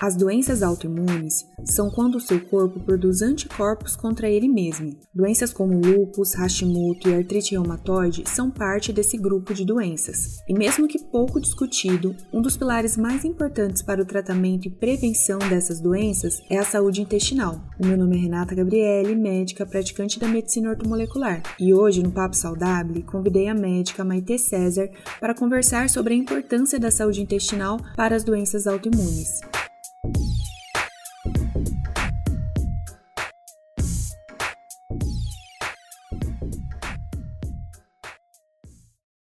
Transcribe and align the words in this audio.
As 0.00 0.16
doenças 0.16 0.62
autoimunes 0.62 1.46
são 1.62 1.90
quando 1.90 2.14
o 2.14 2.20
seu 2.20 2.40
corpo 2.40 2.80
produz 2.80 3.20
anticorpos 3.20 3.94
contra 3.94 4.30
ele 4.30 4.48
mesmo. 4.48 4.96
Doenças 5.14 5.52
como 5.52 5.78
lúpus, 5.78 6.32
Hashimoto 6.34 7.06
e 7.06 7.14
artrite 7.14 7.52
reumatoide 7.52 8.24
são 8.26 8.50
parte 8.50 8.94
desse 8.94 9.18
grupo 9.18 9.52
de 9.52 9.62
doenças. 9.62 10.38
E 10.48 10.54
mesmo 10.54 10.88
que 10.88 10.98
pouco 10.98 11.38
discutido, 11.38 12.16
um 12.32 12.40
dos 12.40 12.56
pilares 12.56 12.96
mais 12.96 13.26
importantes 13.26 13.82
para 13.82 14.00
o 14.00 14.06
tratamento 14.06 14.66
e 14.66 14.70
prevenção 14.70 15.38
dessas 15.38 15.82
doenças 15.82 16.40
é 16.48 16.56
a 16.56 16.64
saúde 16.64 17.02
intestinal. 17.02 17.60
O 17.78 17.86
meu 17.86 17.98
nome 17.98 18.16
é 18.16 18.20
Renata 18.20 18.54
Gabriele, 18.54 19.14
médica 19.14 19.66
praticante 19.66 20.18
da 20.18 20.26
medicina 20.26 20.70
ortomolecular, 20.70 21.42
e 21.60 21.74
hoje 21.74 22.02
no 22.02 22.10
Papo 22.10 22.36
Saudável 22.36 23.02
convidei 23.02 23.48
a 23.48 23.54
médica 23.54 24.02
Maite 24.02 24.38
César 24.38 24.88
para 25.20 25.34
conversar 25.34 25.90
sobre 25.90 26.14
a 26.14 26.16
importância 26.16 26.80
da 26.80 26.90
saúde 26.90 27.20
intestinal 27.20 27.78
para 27.94 28.16
as 28.16 28.24
doenças 28.24 28.66
autoimunes. 28.66 29.40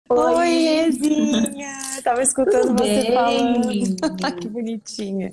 Oi, 0.09 0.49
Rezinha! 0.49 2.01
Tava 2.03 2.21
escutando 2.21 2.67
Tudo 2.67 2.83
você 2.83 3.01
bem? 3.01 3.13
falando. 3.13 4.35
que 4.41 4.49
bonitinha. 4.49 5.31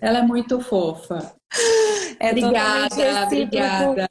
Ela 0.00 0.18
é 0.18 0.22
muito 0.22 0.60
fofa. 0.60 1.34
É 2.18 2.30
obrigada, 2.30 3.24
obrigada. 3.26 4.06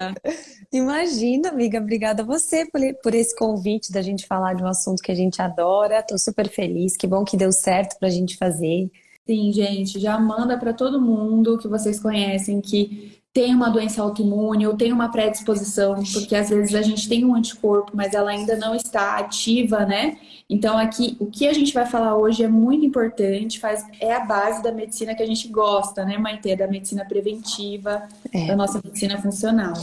Imagina, 0.71 1.49
amiga, 1.49 1.79
obrigada 1.79 2.23
a 2.23 2.25
você 2.25 2.65
por, 2.71 2.81
por 3.03 3.13
esse 3.13 3.35
convite 3.35 3.91
da 3.91 4.01
gente 4.01 4.25
falar 4.25 4.53
de 4.53 4.63
um 4.63 4.67
assunto 4.67 5.03
que 5.03 5.11
a 5.11 5.15
gente 5.15 5.41
adora. 5.41 6.01
Tô 6.01 6.17
super 6.17 6.47
feliz, 6.49 6.95
que 6.95 7.05
bom 7.05 7.25
que 7.25 7.35
deu 7.35 7.51
certo 7.51 7.99
pra 7.99 8.09
gente 8.09 8.37
fazer. 8.37 8.89
Sim, 9.25 9.51
gente, 9.51 9.99
já 9.99 10.19
manda 10.19 10.57
para 10.57 10.71
todo 10.71 11.01
mundo 11.01 11.57
que 11.57 11.67
vocês 11.67 11.99
conhecem 11.99 12.61
que 12.61 13.19
tem 13.33 13.53
uma 13.53 13.69
doença 13.69 14.01
autoimune 14.01 14.65
ou 14.65 14.77
tem 14.77 14.93
uma 14.93 15.11
predisposição, 15.11 15.95
porque 16.13 16.35
às 16.35 16.49
vezes 16.49 16.73
a 16.73 16.81
gente 16.81 17.09
tem 17.09 17.25
um 17.25 17.35
anticorpo, 17.35 17.91
mas 17.93 18.13
ela 18.13 18.31
ainda 18.31 18.55
não 18.55 18.73
está 18.73 19.17
ativa, 19.17 19.85
né? 19.85 20.17
Então 20.49 20.77
aqui 20.77 21.17
o 21.19 21.25
que 21.25 21.47
a 21.47 21.51
gente 21.51 21.73
vai 21.73 21.85
falar 21.85 22.15
hoje 22.15 22.43
é 22.43 22.47
muito 22.47 22.85
importante, 22.85 23.59
faz 23.59 23.83
é 23.99 24.13
a 24.13 24.23
base 24.23 24.63
da 24.63 24.71
medicina 24.71 25.13
que 25.13 25.21
a 25.21 25.25
gente 25.25 25.49
gosta, 25.49 26.05
né, 26.05 26.17
Maite, 26.17 26.55
da 26.55 26.67
medicina 26.67 27.03
preventiva, 27.03 28.07
é. 28.31 28.45
da 28.45 28.55
nossa 28.55 28.79
medicina 28.81 29.21
funcional. 29.21 29.73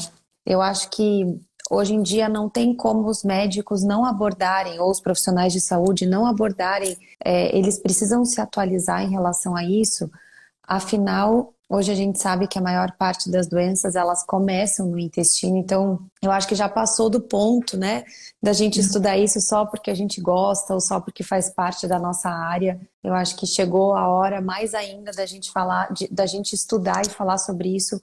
Eu 0.46 0.62
acho 0.62 0.88
que 0.88 1.38
hoje 1.72 1.94
em 1.94 2.02
dia 2.02 2.28
não 2.28 2.48
tem 2.48 2.74
como 2.74 3.08
os 3.08 3.24
médicos 3.24 3.82
não 3.82 4.04
abordarem, 4.04 4.78
ou 4.80 4.90
os 4.90 5.00
profissionais 5.00 5.52
de 5.52 5.60
saúde 5.60 6.06
não 6.06 6.26
abordarem, 6.26 6.96
é, 7.24 7.56
eles 7.56 7.78
precisam 7.78 8.24
se 8.24 8.40
atualizar 8.40 9.02
em 9.02 9.10
relação 9.10 9.56
a 9.56 9.64
isso, 9.64 10.10
afinal 10.62 11.54
Hoje 11.74 11.90
a 11.90 11.94
gente 11.94 12.20
sabe 12.20 12.46
que 12.46 12.58
a 12.58 12.60
maior 12.60 12.92
parte 12.98 13.30
das 13.30 13.46
doenças 13.46 13.96
elas 13.96 14.22
começam 14.22 14.88
no 14.88 14.98
intestino, 14.98 15.56
então 15.56 15.98
eu 16.20 16.30
acho 16.30 16.46
que 16.46 16.54
já 16.54 16.68
passou 16.68 17.08
do 17.08 17.18
ponto, 17.18 17.78
né, 17.78 18.04
da 18.42 18.52
gente 18.52 18.78
estudar 18.78 19.16
isso 19.16 19.40
só 19.40 19.64
porque 19.64 19.90
a 19.90 19.94
gente 19.94 20.20
gosta 20.20 20.74
ou 20.74 20.82
só 20.82 21.00
porque 21.00 21.22
faz 21.22 21.48
parte 21.48 21.86
da 21.86 21.98
nossa 21.98 22.28
área. 22.28 22.78
Eu 23.02 23.14
acho 23.14 23.36
que 23.36 23.46
chegou 23.46 23.94
a 23.94 24.06
hora 24.06 24.42
mais 24.42 24.74
ainda 24.74 25.12
da 25.12 25.24
gente 25.24 25.50
falar, 25.50 25.90
de, 25.94 26.06
da 26.08 26.26
gente 26.26 26.52
estudar 26.52 27.06
e 27.06 27.08
falar 27.08 27.38
sobre 27.38 27.74
isso 27.74 27.98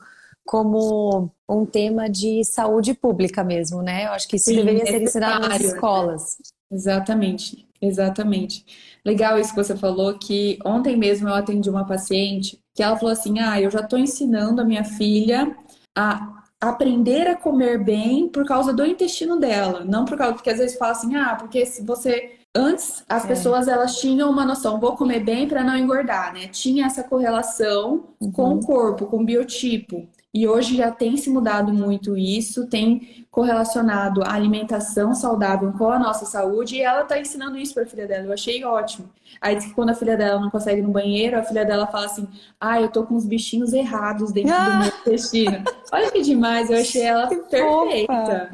como 0.45 1.31
um 1.47 1.65
tema 1.65 2.09
de 2.09 2.43
saúde 2.43 2.93
pública 2.93 3.43
mesmo, 3.43 3.81
né? 3.81 4.05
Eu 4.05 4.11
acho 4.11 4.27
que 4.27 4.35
isso 4.35 4.45
Sim, 4.45 4.57
deveria 4.57 4.85
ser 4.85 5.01
ensinado 5.01 5.47
nas 5.47 5.61
escolas. 5.61 6.37
Exatamente, 6.71 7.67
exatamente. 7.81 8.65
Legal 9.05 9.39
isso 9.39 9.51
que 9.51 9.63
você 9.63 9.75
falou, 9.75 10.17
que 10.17 10.59
ontem 10.65 10.95
mesmo 10.95 11.27
eu 11.27 11.33
atendi 11.33 11.69
uma 11.69 11.85
paciente 11.85 12.59
que 12.75 12.83
ela 12.83 12.97
falou 12.97 13.11
assim: 13.11 13.39
ah, 13.39 13.59
eu 13.59 13.71
já 13.71 13.81
estou 13.81 13.97
ensinando 13.97 14.61
a 14.61 14.65
minha 14.65 14.83
filha 14.83 15.55
a 15.97 16.43
aprender 16.61 17.27
a 17.27 17.35
comer 17.35 17.83
bem 17.83 18.27
por 18.27 18.45
causa 18.45 18.73
do 18.73 18.85
intestino 18.85 19.39
dela, 19.39 19.83
não 19.85 20.05
por 20.05 20.17
causa 20.17 20.33
porque 20.33 20.49
às 20.49 20.57
vezes 20.57 20.77
fala 20.77 20.91
assim: 20.91 21.15
ah, 21.15 21.35
porque 21.35 21.65
se 21.65 21.83
você 21.83 22.39
antes 22.55 23.03
as 23.07 23.25
é. 23.25 23.27
pessoas 23.27 23.67
elas 23.67 23.99
tinham 23.99 24.29
uma 24.29 24.45
noção, 24.45 24.79
vou 24.79 24.95
comer 24.95 25.21
bem 25.21 25.47
para 25.47 25.63
não 25.63 25.77
engordar, 25.77 26.33
né? 26.33 26.47
Tinha 26.47 26.85
essa 26.85 27.03
correlação 27.03 28.09
uhum. 28.19 28.31
com 28.31 28.53
o 28.55 28.65
corpo, 28.65 29.05
com 29.07 29.21
o 29.21 29.25
biotipo. 29.25 30.07
E 30.31 30.47
hoje 30.47 30.77
já 30.77 30.91
tem 30.91 31.17
se 31.17 31.27
mudado 31.27 31.73
muito 31.73 32.15
isso, 32.15 32.67
tem 32.67 33.25
correlacionado 33.31 34.21
a 34.23 34.33
alimentação 34.33 35.15
saudável 35.15 35.73
com 35.73 35.89
a 35.89 35.97
nossa 35.97 36.25
saúde 36.25 36.75
e 36.75 36.81
ela 36.81 37.01
está 37.01 37.19
ensinando 37.19 37.57
isso 37.57 37.73
para 37.73 37.83
a 37.83 37.87
filha 37.87 38.07
dela. 38.07 38.25
Eu 38.25 38.33
achei 38.33 38.63
ótimo. 38.63 39.09
Aí 39.41 39.55
diz 39.55 39.65
que 39.65 39.73
quando 39.73 39.89
a 39.89 39.95
filha 39.95 40.15
dela 40.15 40.39
não 40.39 40.51
consegue 40.51 40.81
ir 40.81 40.83
no 40.83 40.91
banheiro, 40.91 41.39
a 41.39 41.43
filha 41.43 41.65
dela 41.65 41.87
fala 41.87 42.05
assim: 42.05 42.27
Ah, 42.59 42.79
eu 42.79 42.89
tô 42.89 43.05
com 43.05 43.15
os 43.15 43.25
bichinhos 43.25 43.73
errados 43.73 44.31
dentro 44.31 44.53
ah! 44.53 44.69
do 44.69 44.79
meu 44.79 44.93
intestino. 45.01 45.63
Olha 45.91 46.11
que 46.11 46.21
demais, 46.21 46.69
eu 46.69 46.77
achei 46.77 47.01
ela 47.01 47.27
que 47.27 47.35
perfeita. 47.35 48.51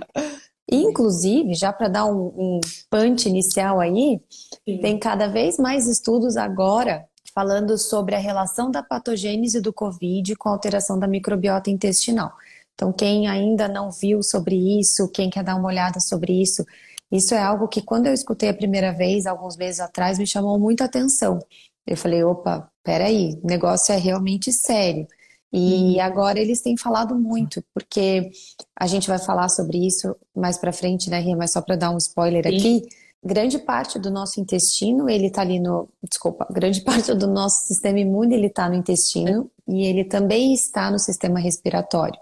Inclusive, 0.71 1.53
já 1.53 1.73
para 1.73 1.89
dar 1.89 2.05
um, 2.05 2.33
um 2.37 2.59
punch 2.89 3.27
inicial 3.27 3.81
aí, 3.81 4.19
Sim. 4.67 4.79
tem 4.79 4.97
cada 4.97 5.27
vez 5.27 5.59
mais 5.59 5.87
estudos 5.87 6.37
agora 6.37 7.05
falando 7.35 7.77
sobre 7.77 8.15
a 8.15 8.19
relação 8.19 8.71
da 8.71 8.81
patogênese 8.81 9.59
do 9.59 9.73
Covid 9.73 10.35
com 10.37 10.47
a 10.47 10.53
alteração 10.53 10.97
da 10.97 11.05
microbiota 11.05 11.69
intestinal. 11.69 12.31
Então, 12.73 12.93
quem 12.93 13.27
ainda 13.27 13.67
não 13.67 13.91
viu 13.91 14.23
sobre 14.23 14.79
isso, 14.79 15.09
quem 15.09 15.29
quer 15.29 15.43
dar 15.43 15.55
uma 15.57 15.67
olhada 15.67 15.99
sobre 15.99 16.41
isso, 16.41 16.65
isso 17.11 17.35
é 17.35 17.41
algo 17.41 17.67
que 17.67 17.81
quando 17.81 18.07
eu 18.07 18.13
escutei 18.13 18.49
a 18.49 18.53
primeira 18.53 18.93
vez, 18.93 19.25
alguns 19.25 19.57
meses 19.57 19.79
atrás, 19.79 20.17
me 20.17 20.25
chamou 20.25 20.57
muita 20.57 20.85
atenção. 20.85 21.39
Eu 21.85 21.97
falei, 21.97 22.23
opa, 22.23 22.69
peraí, 22.83 23.39
o 23.43 23.47
negócio 23.47 23.93
é 23.93 23.97
realmente 23.97 24.51
sério. 24.51 25.07
E 25.53 25.95
hum. 25.97 26.01
agora 26.01 26.39
eles 26.39 26.61
têm 26.61 26.75
falado 26.77 27.15
muito, 27.15 27.63
porque 27.73 28.31
a 28.77 28.87
gente 28.87 29.07
vai 29.07 29.19
falar 29.19 29.49
sobre 29.49 29.85
isso 29.85 30.15
mais 30.35 30.57
para 30.57 30.73
frente, 30.73 31.09
né, 31.09 31.19
Ria? 31.19 31.35
Mas 31.35 31.51
só 31.51 31.61
para 31.61 31.75
dar 31.75 31.91
um 31.91 31.97
spoiler 31.97 32.45
Sim. 32.45 32.57
aqui, 32.57 32.81
grande 33.25 33.57
parte 33.57 33.97
do 33.97 34.11
nosso 34.11 34.39
intestino, 34.39 35.09
ele 35.09 35.27
está 35.27 35.41
ali 35.41 35.59
no, 35.59 35.89
desculpa, 36.03 36.47
grande 36.51 36.81
parte 36.85 37.13
do 37.13 37.27
nosso 37.27 37.67
sistema 37.67 37.99
imune, 37.99 38.35
ele 38.35 38.47
está 38.47 38.69
no 38.69 38.75
intestino 38.75 39.49
e 39.67 39.83
ele 39.85 40.03
também 40.03 40.53
está 40.53 40.91
no 40.91 40.99
sistema 40.99 41.39
respiratório. 41.39 42.19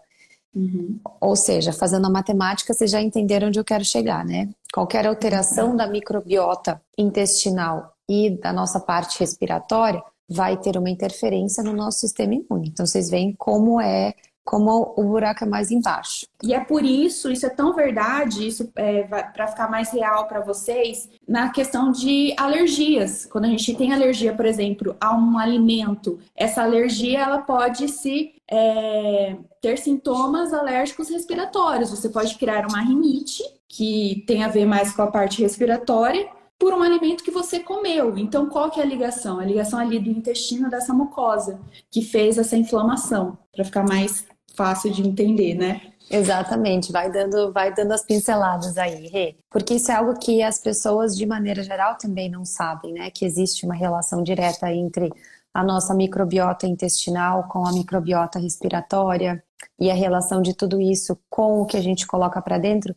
Uhum. 0.56 1.00
Ou 1.20 1.36
seja, 1.36 1.74
fazendo 1.74 2.06
a 2.06 2.10
matemática, 2.10 2.74
vocês 2.74 2.90
já 2.90 3.02
entenderam 3.02 3.48
onde 3.48 3.60
eu 3.60 3.66
quero 3.66 3.84
chegar, 3.84 4.24
né? 4.24 4.50
Qualquer 4.72 5.06
alteração 5.06 5.76
da 5.76 5.88
microbiota 5.88 6.82
intestinal 6.98 7.94
e 8.08 8.30
da 8.30 8.54
nossa 8.54 8.80
parte 8.80 9.20
respiratória 9.20 10.02
vai 10.30 10.56
ter 10.58 10.78
uma 10.78 10.90
interferência 10.90 11.64
no 11.64 11.74
nosso 11.74 12.00
sistema 12.00 12.36
imune. 12.36 12.70
Então, 12.70 12.86
vocês 12.86 13.10
veem 13.10 13.34
como 13.34 13.82
é 13.82 14.14
como 14.44 14.94
o 14.98 15.04
buraco 15.04 15.44
é 15.44 15.48
mais 15.48 15.72
embaixo. 15.72 16.28
E 16.44 16.54
é 16.54 16.60
por 16.60 16.84
isso, 16.84 17.32
isso 17.32 17.46
é 17.46 17.50
tão 17.50 17.74
verdade, 17.74 18.48
isso 18.48 18.70
é, 18.76 19.04
para 19.04 19.48
ficar 19.48 19.70
mais 19.70 19.90
real 19.92 20.28
para 20.28 20.42
vocês, 20.42 21.10
na 21.28 21.50
questão 21.50 21.92
de 21.92 22.34
alergias. 22.38 23.26
Quando 23.26 23.46
a 23.46 23.48
gente 23.48 23.74
tem 23.76 23.94
alergia, 23.94 24.34
por 24.34 24.46
exemplo, 24.46 24.96
a 25.00 25.16
um 25.16 25.38
alimento, 25.38 26.20
essa 26.36 26.62
alergia 26.62 27.20
ela 27.20 27.40
pode 27.40 27.88
se 27.88 28.34
é, 28.52 29.38
ter 29.62 29.78
sintomas 29.78 30.54
alérgicos 30.54 31.10
respiratórios. 31.10 31.90
Você 31.90 32.10
pode 32.10 32.36
criar 32.38 32.68
uma 32.68 32.82
rinite, 32.82 33.44
que 33.68 34.24
tem 34.28 34.44
a 34.44 34.50
ver 34.50 34.66
mais 34.66 34.94
com 34.94 35.02
a 35.02 35.08
parte 35.08 35.42
respiratória, 35.42 36.28
por 36.60 36.74
um 36.74 36.82
alimento 36.82 37.24
que 37.24 37.32
você 37.32 37.60
comeu. 37.60 38.18
Então, 38.18 38.48
qual 38.48 38.70
que 38.70 38.80
é 38.80 38.84
a 38.84 38.86
ligação? 38.86 39.40
A 39.40 39.46
ligação 39.46 39.80
ali 39.80 40.00
do 40.00 40.10
intestino 40.10 40.70
dessa 40.70 40.94
mucosa 40.94 41.60
que 41.90 42.02
fez 42.02 42.38
essa 42.38 42.56
inflamação, 42.56 43.38
para 43.52 43.66
ficar 43.66 43.84
mais 43.84 44.26
fácil 44.56 44.92
de 44.92 45.02
entender, 45.02 45.56
né? 45.56 45.82
Exatamente, 46.10 46.92
vai 46.92 47.12
dando, 47.12 47.52
vai 47.52 47.74
dando 47.74 47.92
as 47.92 48.04
pinceladas 48.04 48.78
aí, 48.78 49.08
Rê. 49.08 49.36
Porque 49.50 49.76
isso 49.76 49.92
é 49.92 49.96
algo 49.96 50.20
que 50.20 50.44
as 50.44 50.60
pessoas, 50.60 51.16
de 51.16 51.26
maneira 51.26 51.64
geral, 51.64 51.98
também 51.98 52.30
não 52.30 52.46
sabem, 52.46 52.94
né? 52.94 53.10
Que 53.10 53.26
existe 53.26 53.66
uma 53.66 53.74
relação 53.74 54.22
direta 54.22 54.72
entre 54.72 55.10
a 55.54 55.64
nossa 55.64 55.94
microbiota 55.94 56.68
intestinal 56.68 57.48
com 57.48 57.66
a 57.66 57.72
microbiota 57.72 58.40
respiratória 58.40 59.44
e 59.80 59.90
a 59.90 59.94
relação 59.94 60.42
de 60.42 60.54
tudo 60.54 60.82
isso 60.82 61.18
com 61.30 61.62
o 61.62 61.66
que 61.66 61.78
a 61.78 61.82
gente 61.82 62.06
coloca 62.08 62.42
para 62.42 62.58
dentro. 62.58 62.96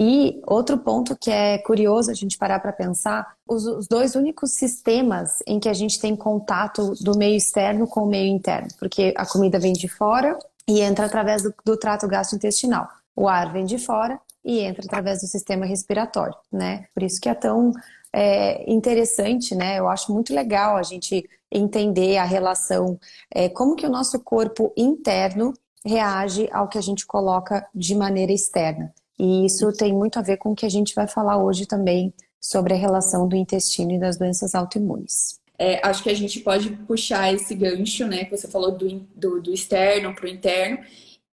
E 0.00 0.40
outro 0.46 0.78
ponto 0.78 1.16
que 1.16 1.30
é 1.30 1.58
curioso 1.58 2.10
a 2.10 2.14
gente 2.14 2.38
parar 2.38 2.60
para 2.60 2.72
pensar, 2.72 3.34
os, 3.46 3.66
os, 3.66 3.88
dois 3.88 4.14
únicos 4.14 4.52
sistemas 4.52 5.38
em 5.44 5.58
que 5.58 5.68
a 5.68 5.74
gente 5.74 6.00
tem 6.00 6.14
contato 6.14 6.94
do 7.00 7.18
meio 7.18 7.36
externo 7.36 7.86
com 7.86 8.04
o 8.04 8.08
meio 8.08 8.32
interno, 8.32 8.68
porque 8.78 9.12
a 9.16 9.26
comida 9.26 9.58
vem 9.58 9.72
de 9.72 9.88
fora 9.88 10.38
e 10.68 10.80
entra 10.80 11.06
através 11.06 11.42
do, 11.42 11.54
do 11.64 11.76
trato 11.76 12.06
gastrointestinal. 12.06 12.86
O 13.16 13.26
ar 13.26 13.50
vem 13.52 13.64
de 13.64 13.78
fora 13.78 14.20
e 14.44 14.60
entra 14.60 14.84
através 14.84 15.22
do 15.22 15.26
sistema 15.26 15.64
respiratório, 15.64 16.36
né? 16.52 16.86
Por 16.94 17.02
isso 17.02 17.20
que 17.20 17.28
é 17.28 17.34
tão 17.34 17.72
é, 18.12 18.70
interessante, 18.70 19.54
né? 19.54 19.78
Eu 19.78 19.88
acho 19.88 20.12
muito 20.12 20.34
legal 20.34 20.76
a 20.76 20.82
gente 20.82 21.28
entender 21.50 22.18
a 22.18 22.24
relação, 22.24 23.00
é, 23.30 23.48
como 23.48 23.74
que 23.74 23.86
o 23.86 23.90
nosso 23.90 24.20
corpo 24.20 24.72
interno 24.76 25.54
reage 25.84 26.48
ao 26.52 26.68
que 26.68 26.76
a 26.76 26.82
gente 26.82 27.06
coloca 27.06 27.66
de 27.74 27.94
maneira 27.94 28.32
externa. 28.32 28.92
E 29.18 29.46
isso 29.46 29.72
tem 29.72 29.92
muito 29.92 30.18
a 30.18 30.22
ver 30.22 30.36
com 30.36 30.52
o 30.52 30.54
que 30.54 30.66
a 30.66 30.68
gente 30.68 30.94
vai 30.94 31.08
falar 31.08 31.42
hoje 31.42 31.66
também 31.66 32.12
sobre 32.40 32.74
a 32.74 32.76
relação 32.76 33.26
do 33.26 33.34
intestino 33.34 33.92
e 33.92 33.98
das 33.98 34.16
doenças 34.16 34.54
autoimunes. 34.54 35.40
É, 35.58 35.84
acho 35.86 36.02
que 36.02 36.10
a 36.10 36.14
gente 36.14 36.40
pode 36.40 36.70
puxar 36.70 37.32
esse 37.34 37.54
gancho, 37.54 38.06
né, 38.06 38.24
que 38.24 38.36
você 38.36 38.46
falou 38.46 38.72
do, 38.72 39.00
do, 39.14 39.42
do 39.42 39.52
externo 39.52 40.14
para 40.14 40.26
o 40.26 40.28
interno, 40.28 40.78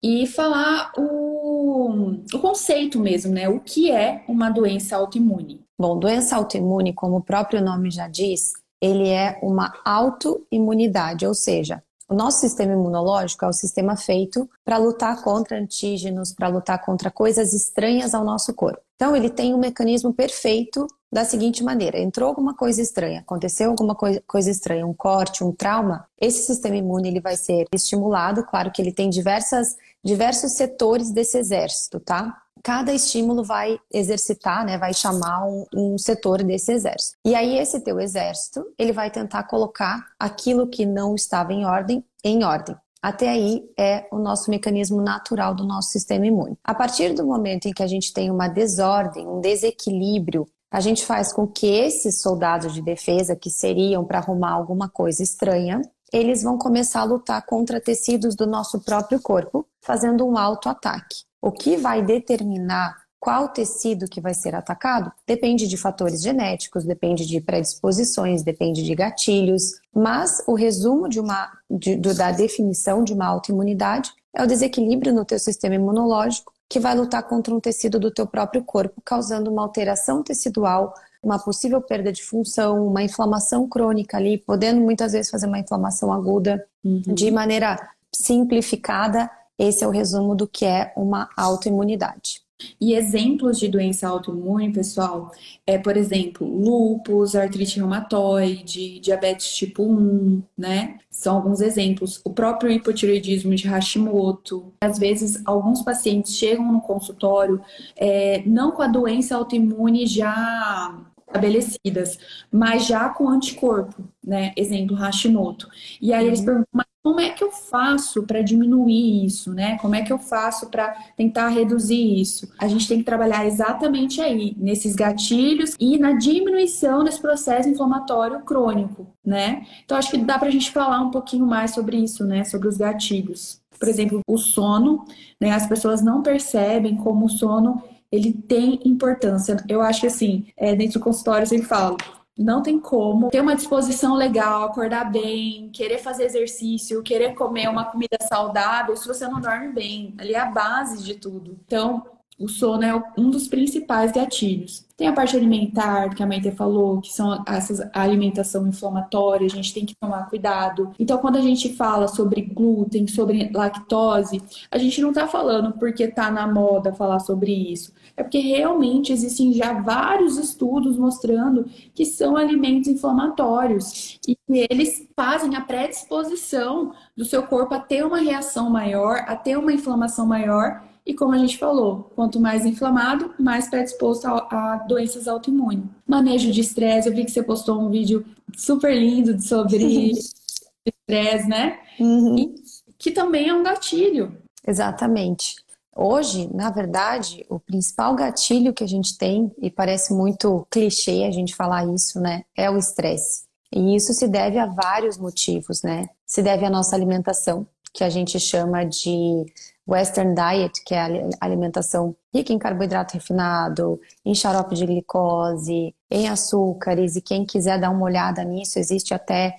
e 0.03 0.27
falar 0.27 0.93
o, 0.99 2.21
o 2.33 2.39
conceito 2.39 2.99
mesmo, 2.99 3.33
né? 3.33 3.49
O 3.49 3.59
que 3.59 3.91
é 3.91 4.23
uma 4.29 4.51
doença 4.51 4.97
autoimune? 4.97 5.65
Bom, 5.79 5.99
doença 5.99 6.37
autoimune, 6.37 6.93
como 6.93 7.17
o 7.17 7.23
próprio 7.23 7.65
nome 7.65 7.91
já 7.91 8.07
diz, 8.07 8.53
ele 8.83 9.09
é 9.09 9.39
uma 9.43 9.73
autoimunidade, 9.83 11.27
ou 11.27 11.33
seja, 11.33 11.83
o 12.07 12.15
nosso 12.15 12.41
sistema 12.41 12.75
imunológico 12.75 13.47
é 13.47 13.49
o 13.49 13.53
sistema 13.53 13.97
feito 13.97 14.49
para 14.63 14.77
lutar 14.77 15.23
contra 15.23 15.59
antígenos, 15.59 16.35
para 16.35 16.49
lutar 16.49 16.85
contra 16.85 17.11
coisas 17.11 17.55
estranhas 17.55 18.15
ao 18.15 18.25
nosso 18.25 18.53
corpo. 18.53 18.81
Então, 18.95 19.17
ele 19.17 19.31
tem 19.31 19.55
um 19.55 19.59
mecanismo 19.59 20.13
perfeito 20.13 20.87
da 21.15 21.25
seguinte 21.25 21.63
maneira: 21.63 21.99
entrou 21.99 22.29
alguma 22.29 22.55
coisa 22.55 22.83
estranha, 22.83 23.21
aconteceu 23.21 23.71
alguma 23.71 23.95
coisa 23.95 24.51
estranha, 24.51 24.85
um 24.85 24.93
corte, 24.93 25.45
um 25.45 25.53
trauma, 25.53 26.07
esse 26.21 26.45
sistema 26.45 26.77
imune 26.77 27.09
ele 27.09 27.21
vai 27.21 27.37
ser 27.37 27.67
estimulado. 27.73 28.45
Claro 28.45 28.73
que 28.73 28.83
ele 28.83 28.93
tem 28.93 29.09
diversas, 29.09 29.77
diversos 30.03 30.53
setores 30.53 31.13
desse 31.13 31.39
exército, 31.39 32.01
tá? 32.01 32.37
cada 32.65 32.95
estímulo 32.95 33.45
vai 33.45 33.79
exercitar, 33.93 34.65
né, 34.65 34.79
vai 34.79 34.95
chamar 34.95 35.45
um, 35.45 35.67
um, 35.75 35.99
setor 35.99 36.43
desse 36.43 36.73
exército. 36.73 37.19
E 37.23 37.35
aí 37.35 37.59
esse 37.59 37.79
teu 37.81 38.01
exército, 38.01 38.65
ele 38.79 38.91
vai 38.91 39.11
tentar 39.11 39.43
colocar 39.43 40.07
aquilo 40.19 40.67
que 40.67 40.87
não 40.87 41.15
estava 41.15 41.53
em 41.53 41.67
ordem 41.67 42.03
em 42.25 42.43
ordem. 42.43 42.75
Até 43.03 43.29
aí 43.29 43.63
é 43.79 44.09
o 44.11 44.19
nosso 44.19 44.51
mecanismo 44.51 45.03
natural 45.03 45.55
do 45.55 45.63
nosso 45.63 45.91
sistema 45.91 46.27
imune. 46.27 46.57
A 46.65 46.75
partir 46.75 47.13
do 47.13 47.27
momento 47.27 47.67
em 47.67 47.73
que 47.75 47.83
a 47.83 47.87
gente 47.87 48.15
tem 48.15 48.31
uma 48.31 48.49
desordem, 48.49 49.29
um 49.29 49.43
desequilíbrio, 49.43 50.49
a 50.75 50.81
gente 50.81 51.07
faz 51.07 51.33
com 51.33 51.47
que 51.47 51.69
esses 51.69 52.21
soldados 52.21 52.75
de 52.75 52.83
defesa, 52.83 53.37
que 53.37 53.49
seriam 53.49 54.05
para 54.05 54.19
arrumar 54.19 54.51
alguma 54.51 54.89
coisa 54.89 55.23
estranha, 55.23 55.81
eles 56.13 56.43
vão 56.43 56.59
começar 56.59 57.03
a 57.03 57.05
lutar 57.05 57.47
contra 57.47 57.81
tecidos 57.81 58.35
do 58.35 58.45
nosso 58.45 58.81
próprio 58.81 59.23
corpo, 59.23 59.65
fazendo 59.81 60.27
um 60.27 60.37
autoataque. 60.37 61.23
O 61.41 61.53
que 61.53 61.77
vai 61.77 62.03
determinar 62.03 62.97
qual 63.21 63.51
tecido 63.51 64.09
que 64.09 64.21
vai 64.21 64.35
ser 64.35 64.57
atacado 64.57 65.13
depende 65.25 65.69
de 65.69 65.77
fatores 65.77 66.21
genéticos, 66.21 66.83
depende 66.83 67.25
de 67.25 67.41
predisposições, 67.41 68.43
depende 68.43 68.83
de 68.83 68.97
gatilhos, 68.97 69.75
mas 69.95 70.43
o 70.45 70.55
resumo 70.55 71.09
de 71.09 71.21
uma, 71.21 71.53
de, 71.71 71.95
da 71.95 72.33
definição 72.33 73.05
de 73.05 73.13
uma 73.13 73.27
autoimunidade 73.27 74.11
é 74.35 74.43
o 74.43 74.47
desequilíbrio 74.47 75.15
no 75.15 75.25
teu 75.25 75.39
sistema 75.39 75.77
imunológico 75.77 76.53
que 76.75 76.81
vai 76.81 76.93
lutar 76.97 77.23
contra 77.23 77.55
um 77.55 77.61
tecido 77.61 78.01
do 78.01 78.11
teu 78.11 78.27
próprio 78.27 78.61
corpo, 78.65 79.01
causando 79.05 79.49
uma 79.49 79.63
alteração 79.63 80.25
tecidual, 80.25 80.93
uma 81.23 81.39
possível 81.39 81.81
perda 81.81 82.13
de 82.13 82.25
função, 82.25 82.85
uma 82.85 83.01
inflamação 83.01 83.69
crônica 83.69 84.17
ali, 84.17 84.39
podendo 84.39 84.81
muitas 84.81 85.13
vezes 85.13 85.31
fazer 85.31 85.47
uma 85.47 85.61
inflamação 85.61 86.13
aguda 86.13 86.67
uhum. 86.85 87.01
de 87.07 87.31
maneira 87.31 87.79
simplificada 88.13 89.31
esse 89.57 89.85
é 89.85 89.87
o 89.87 89.91
resumo 89.91 90.35
do 90.35 90.49
que 90.49 90.65
é 90.65 90.93
uma 90.97 91.31
autoimunidade. 91.37 92.43
E 92.81 92.95
exemplos 92.95 93.59
de 93.59 93.69
doença 93.69 94.09
autoimune, 94.09 94.73
pessoal, 94.73 95.31
é, 95.67 95.79
por 95.79 95.97
exemplo, 95.97 96.47
lúpus, 96.47 97.35
artrite 97.35 97.79
reumatoide, 97.79 99.01
diabetes 99.01 99.55
tipo 99.55 99.83
1, 99.85 100.43
né? 100.57 100.99
São 101.11 101.37
alguns 101.37 101.61
exemplos. 101.61 102.21
O 102.25 102.31
próprio 102.31 102.71
hipotireoidismo 102.71 103.55
de 103.55 103.69
Hashimoto. 103.69 104.73
Às 104.81 104.99
vezes, 104.99 105.41
alguns 105.45 105.83
pacientes 105.83 106.37
chegam 106.37 106.73
no 106.73 106.81
consultório 106.81 107.61
é, 107.97 108.43
não 108.47 108.73
com 108.73 108.83
a 108.83 108.89
doença 108.89 109.37
autoimune 109.37 110.07
já 110.07 111.05
estabelecidas, 111.27 112.19
mas 112.51 112.87
já 112.87 113.09
com 113.09 113.29
anticorpo, 113.29 114.05
né? 114.23 114.53
Exemplo, 114.57 114.97
Hashimoto. 114.97 115.69
E 116.01 116.13
aí 116.13 116.23
uhum. 116.23 116.29
eles 116.29 116.41
perguntam, 116.41 116.69
mas 116.73 116.87
como 117.05 117.21
é 117.21 117.29
que 117.29 117.45
eu 117.45 117.53
faço 117.53 118.23
para 118.23 118.41
diminuir 118.41 119.27
isso, 119.27 119.53
né? 119.53 119.77
Como 119.77 119.95
é 119.95 120.01
que 120.01 120.11
eu 120.11 120.19
faço 120.19 120.71
para 120.71 120.91
tentar 121.15 121.49
reduzir 121.49 122.19
isso? 122.19 122.51
A 122.59 122.67
gente 122.67 122.89
tem 122.89 122.99
que 122.99 123.05
trabalhar 123.05 123.45
exatamente 123.45 124.23
aí, 124.23 124.57
nesses 124.57 124.95
gatilhos 124.95 125.75
e 125.79 125.99
na 125.99 126.13
diminuição 126.13 127.05
desse 127.05 127.21
processo 127.21 127.69
inflamatório 127.69 128.41
crônico, 128.41 129.07
né? 129.23 129.67
Então 129.85 129.99
acho 129.99 130.11
que 130.11 130.17
dá 130.17 130.39
para 130.39 130.49
a 130.49 130.51
gente 130.51 130.71
falar 130.71 131.01
um 131.01 131.11
pouquinho 131.11 131.45
mais 131.45 131.73
sobre 131.73 131.99
isso, 131.99 132.25
né? 132.25 132.43
Sobre 132.43 132.69
os 132.69 132.79
gatilhos. 132.79 133.61
Por 133.79 133.89
exemplo, 133.89 134.23
o 134.27 134.39
sono, 134.39 135.05
né? 135.39 135.51
As 135.51 135.67
pessoas 135.67 136.01
não 136.01 136.23
percebem 136.23 136.97
como 136.97 137.27
o 137.27 137.29
sono 137.29 137.83
ele 138.15 138.33
tem 138.33 138.81
importância. 138.85 139.57
Eu 139.69 139.83
acho 139.83 140.03
que 140.03 140.07
assim, 140.07 140.47
é, 140.57 140.75
dentro 140.75 141.01
do 141.01 141.05
consultório 141.05 141.43
eu 141.43 141.49
sempre 141.49 141.67
falo, 141.67 141.97
não 142.37 142.63
tem 142.63 142.79
como 142.79 143.31
ter 143.31 143.41
uma 143.41 143.55
disposição 143.55 144.15
legal, 144.15 144.65
acordar 144.65 145.11
bem, 145.11 145.69
querer 145.73 145.99
fazer 145.99 146.25
exercício, 146.25 147.03
querer 147.03 147.35
comer 147.35 147.69
uma 147.69 147.85
comida 147.85 148.17
saudável 148.21 148.97
se 148.97 149.07
você 149.07 149.27
não 149.27 149.41
dorme 149.41 149.69
bem. 149.69 150.15
Ali 150.19 150.35
é 150.35 150.39
a 150.39 150.47
base 150.47 151.03
de 151.03 151.15
tudo. 151.15 151.59
Então, 151.67 152.05
o 152.39 152.49
sono 152.49 152.85
é 152.85 153.03
um 153.17 153.31
dos 153.31 153.47
principais 153.49 154.13
gatilhos. 154.13 154.85
Tem 154.97 155.09
a 155.09 155.13
parte 155.13 155.37
alimentar, 155.37 156.15
que 156.15 156.23
a 156.23 156.27
Maite 156.27 156.53
falou, 156.53 157.01
que 157.01 157.13
são 157.13 157.43
essas 157.49 157.81
alimentação 157.93 158.67
inflamatória, 158.69 159.45
a 159.45 159.51
gente 159.51 159.75
tem 159.75 159.85
que 159.85 159.95
tomar 159.97 160.29
cuidado. 160.29 160.93
Então, 161.01 161.19
quando 161.19 161.37
a 161.37 161.41
gente 161.41 161.75
fala 161.75 162.07
sobre 162.07 162.43
glúten, 162.43 163.09
sobre 163.09 163.51
lactose, 163.53 164.41
a 164.71 164.79
gente 164.79 165.01
não 165.01 165.09
está 165.09 165.27
falando 165.27 165.73
porque 165.79 166.05
está 166.05 166.31
na 166.31 166.47
moda 166.47 166.93
falar 166.93 167.19
sobre 167.19 167.53
isso. 167.53 167.93
É 168.17 168.23
porque 168.23 168.39
realmente 168.39 169.13
existem 169.13 169.53
já 169.53 169.73
vários 169.73 170.37
estudos 170.39 170.97
mostrando 170.97 171.67
que 171.93 172.05
são 172.05 172.37
alimentos 172.37 172.89
inflamatórios 172.89 174.21
e 174.29 174.37
que 174.37 174.67
eles 174.71 175.09
fazem 175.17 175.57
a 175.57 175.61
predisposição 175.61 176.93
do 177.17 177.25
seu 177.25 177.43
corpo 177.43 177.75
a 177.75 177.81
ter 177.81 178.07
uma 178.07 178.19
reação 178.19 178.71
maior, 178.71 179.25
a 179.27 179.35
ter 179.35 179.59
uma 179.59 179.73
inflamação 179.73 180.25
maior 180.25 180.83
e 181.07 181.13
como 181.13 181.35
a 181.35 181.39
gente 181.39 181.59
falou, 181.59 182.11
quanto 182.15 182.41
mais 182.41 182.65
inflamado, 182.65 183.35
mais 183.39 183.69
predisposto 183.69 184.27
a, 184.27 184.49
a 184.51 184.77
doenças 184.89 185.29
autoimunes. 185.29 185.85
Manejo 186.07 186.51
de 186.51 186.61
estresse, 186.61 187.09
eu 187.09 187.15
vi 187.15 187.25
que 187.25 187.31
você 187.31 187.43
postou 187.43 187.81
um 187.81 187.91
vídeo 187.91 188.25
super 188.57 188.97
lindo 188.97 189.41
sobre 189.41 190.13
estresse, 190.87 191.49
né? 191.49 191.79
Uhum. 192.01 192.39
E 192.39 192.55
que 192.99 193.11
também 193.11 193.49
é 193.49 193.55
um 193.55 193.63
gatilho. 193.63 194.39
Exatamente. 194.67 195.57
Hoje, 195.95 196.49
na 196.53 196.71
verdade, 196.71 197.45
o 197.49 197.61
principal 197.61 198.15
gatilho 198.17 198.73
que 198.73 198.83
a 198.83 198.89
gente 198.89 199.17
tem, 199.17 199.53
e 199.59 199.71
parece 199.71 200.13
muito 200.13 200.67
clichê 200.71 201.25
a 201.25 201.31
gente 201.31 201.55
falar 201.55 201.87
isso, 201.87 202.19
né, 202.19 202.43
é 202.57 202.69
o 202.69 202.77
estresse. 202.77 203.45
E 203.73 203.95
isso 203.95 204.13
se 204.13 204.27
deve 204.27 204.59
a 204.59 204.67
vários 204.67 205.19
motivos, 205.19 205.83
né? 205.83 206.09
Se 206.25 206.43
deve 206.43 206.65
à 206.65 206.71
nossa 206.71 206.97
alimentação, 206.97 207.67
que 207.95 208.03
a 208.03 208.11
gente 208.11 208.41
chama 208.41 208.85
de 208.85 209.47
Western 209.87 210.35
Diet, 210.35 210.83
que 210.85 210.95
é 210.95 211.01
a 211.01 211.09
alimentação 211.41 212.17
rica 212.35 212.53
em 212.53 212.59
carboidrato 212.59 213.15
refinado, 213.15 214.01
em 214.25 214.35
xarope 214.35 214.75
de 214.75 214.85
glicose, 214.85 215.95
em 216.11 216.29
açúcares, 216.29 217.15
e 217.15 217.23
quem 217.23 217.47
quiser 217.47 217.79
dar 217.79 217.91
uma 217.91 218.05
olhada 218.05 218.43
nisso, 218.43 218.81
existe 218.81 219.15
até 219.15 219.57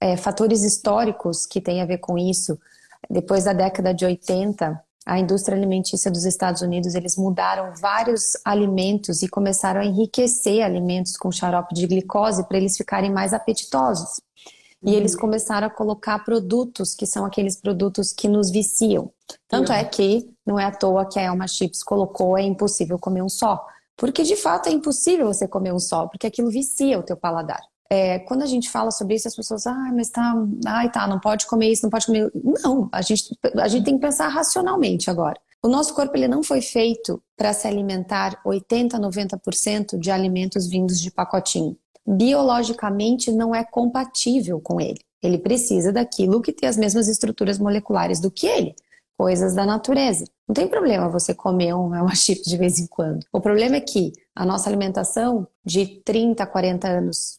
é, 0.00 0.16
fatores 0.16 0.64
históricos 0.64 1.46
que 1.46 1.60
têm 1.60 1.80
a 1.80 1.86
ver 1.86 1.98
com 1.98 2.18
isso. 2.18 2.58
Depois 3.08 3.44
da 3.44 3.52
década 3.52 3.94
de 3.94 4.04
80, 4.04 4.82
a 5.06 5.20
indústria 5.20 5.56
alimentícia 5.56 6.10
dos 6.10 6.24
Estados 6.24 6.62
Unidos, 6.62 6.96
eles 6.96 7.16
mudaram 7.16 7.72
vários 7.80 8.32
alimentos 8.44 9.22
e 9.22 9.28
começaram 9.28 9.80
a 9.80 9.84
enriquecer 9.84 10.64
alimentos 10.64 11.16
com 11.16 11.30
xarope 11.30 11.72
de 11.72 11.86
glicose 11.86 12.42
para 12.48 12.56
eles 12.56 12.76
ficarem 12.76 13.12
mais 13.12 13.32
apetitosos. 13.32 14.20
E 14.86 14.94
eles 14.94 15.14
uhum. 15.14 15.20
começaram 15.20 15.66
a 15.66 15.70
colocar 15.70 16.20
produtos 16.20 16.94
que 16.94 17.06
são 17.06 17.24
aqueles 17.24 17.56
produtos 17.56 18.12
que 18.12 18.28
nos 18.28 18.50
viciam. 18.50 19.10
Tanto 19.48 19.72
é 19.72 19.84
que 19.84 20.30
não 20.46 20.60
é 20.60 20.64
à 20.64 20.70
toa 20.70 21.04
que 21.04 21.18
a 21.18 21.22
Elma 21.22 21.48
Chips 21.48 21.82
colocou 21.82 22.38
é 22.38 22.42
impossível 22.42 22.96
comer 22.96 23.22
um 23.22 23.28
só. 23.28 23.66
Porque 23.96 24.22
de 24.22 24.36
fato 24.36 24.68
é 24.68 24.72
impossível 24.72 25.26
você 25.26 25.48
comer 25.48 25.72
um 25.72 25.78
só, 25.80 26.06
porque 26.06 26.26
aquilo 26.26 26.50
vicia 26.50 26.98
o 26.98 27.02
teu 27.02 27.16
paladar. 27.16 27.60
É, 27.90 28.20
quando 28.20 28.42
a 28.42 28.46
gente 28.46 28.70
fala 28.70 28.90
sobre 28.90 29.14
isso, 29.14 29.26
as 29.26 29.34
pessoas, 29.34 29.66
ah, 29.66 29.90
mas 29.94 30.10
tá, 30.10 30.34
ai, 30.66 30.90
tá, 30.90 31.06
não 31.06 31.18
pode 31.18 31.46
comer 31.46 31.70
isso, 31.70 31.82
não 31.82 31.90
pode 31.90 32.06
comer. 32.06 32.30
Não, 32.62 32.88
a 32.92 33.02
gente, 33.02 33.36
a 33.56 33.68
gente 33.68 33.84
tem 33.84 33.94
que 33.94 34.00
pensar 34.00 34.28
racionalmente 34.28 35.10
agora. 35.10 35.40
O 35.62 35.68
nosso 35.68 35.94
corpo 35.94 36.16
ele 36.16 36.28
não 36.28 36.42
foi 36.42 36.60
feito 36.60 37.20
para 37.36 37.52
se 37.52 37.66
alimentar 37.66 38.40
80, 38.44 38.98
90% 39.00 39.98
de 39.98 40.10
alimentos 40.10 40.68
vindos 40.68 41.00
de 41.00 41.10
pacotinho 41.10 41.76
biologicamente 42.06 43.32
não 43.32 43.54
é 43.54 43.64
compatível 43.64 44.60
com 44.60 44.80
ele. 44.80 45.00
Ele 45.22 45.38
precisa 45.38 45.92
daquilo 45.92 46.40
que 46.40 46.52
tem 46.52 46.68
as 46.68 46.76
mesmas 46.76 47.08
estruturas 47.08 47.58
moleculares 47.58 48.20
do 48.20 48.30
que 48.30 48.46
ele, 48.46 48.74
coisas 49.18 49.54
da 49.54 49.66
natureza. 49.66 50.24
Não 50.46 50.54
tem 50.54 50.68
problema 50.68 51.08
você 51.08 51.34
comer 51.34 51.74
uma 51.74 52.14
chip 52.14 52.42
de 52.42 52.56
vez 52.56 52.78
em 52.78 52.86
quando. 52.86 53.24
O 53.32 53.40
problema 53.40 53.76
é 53.76 53.80
que 53.80 54.12
a 54.34 54.44
nossa 54.44 54.68
alimentação 54.68 55.46
de 55.64 56.00
30, 56.04 56.46
40 56.46 56.88
anos 56.88 57.38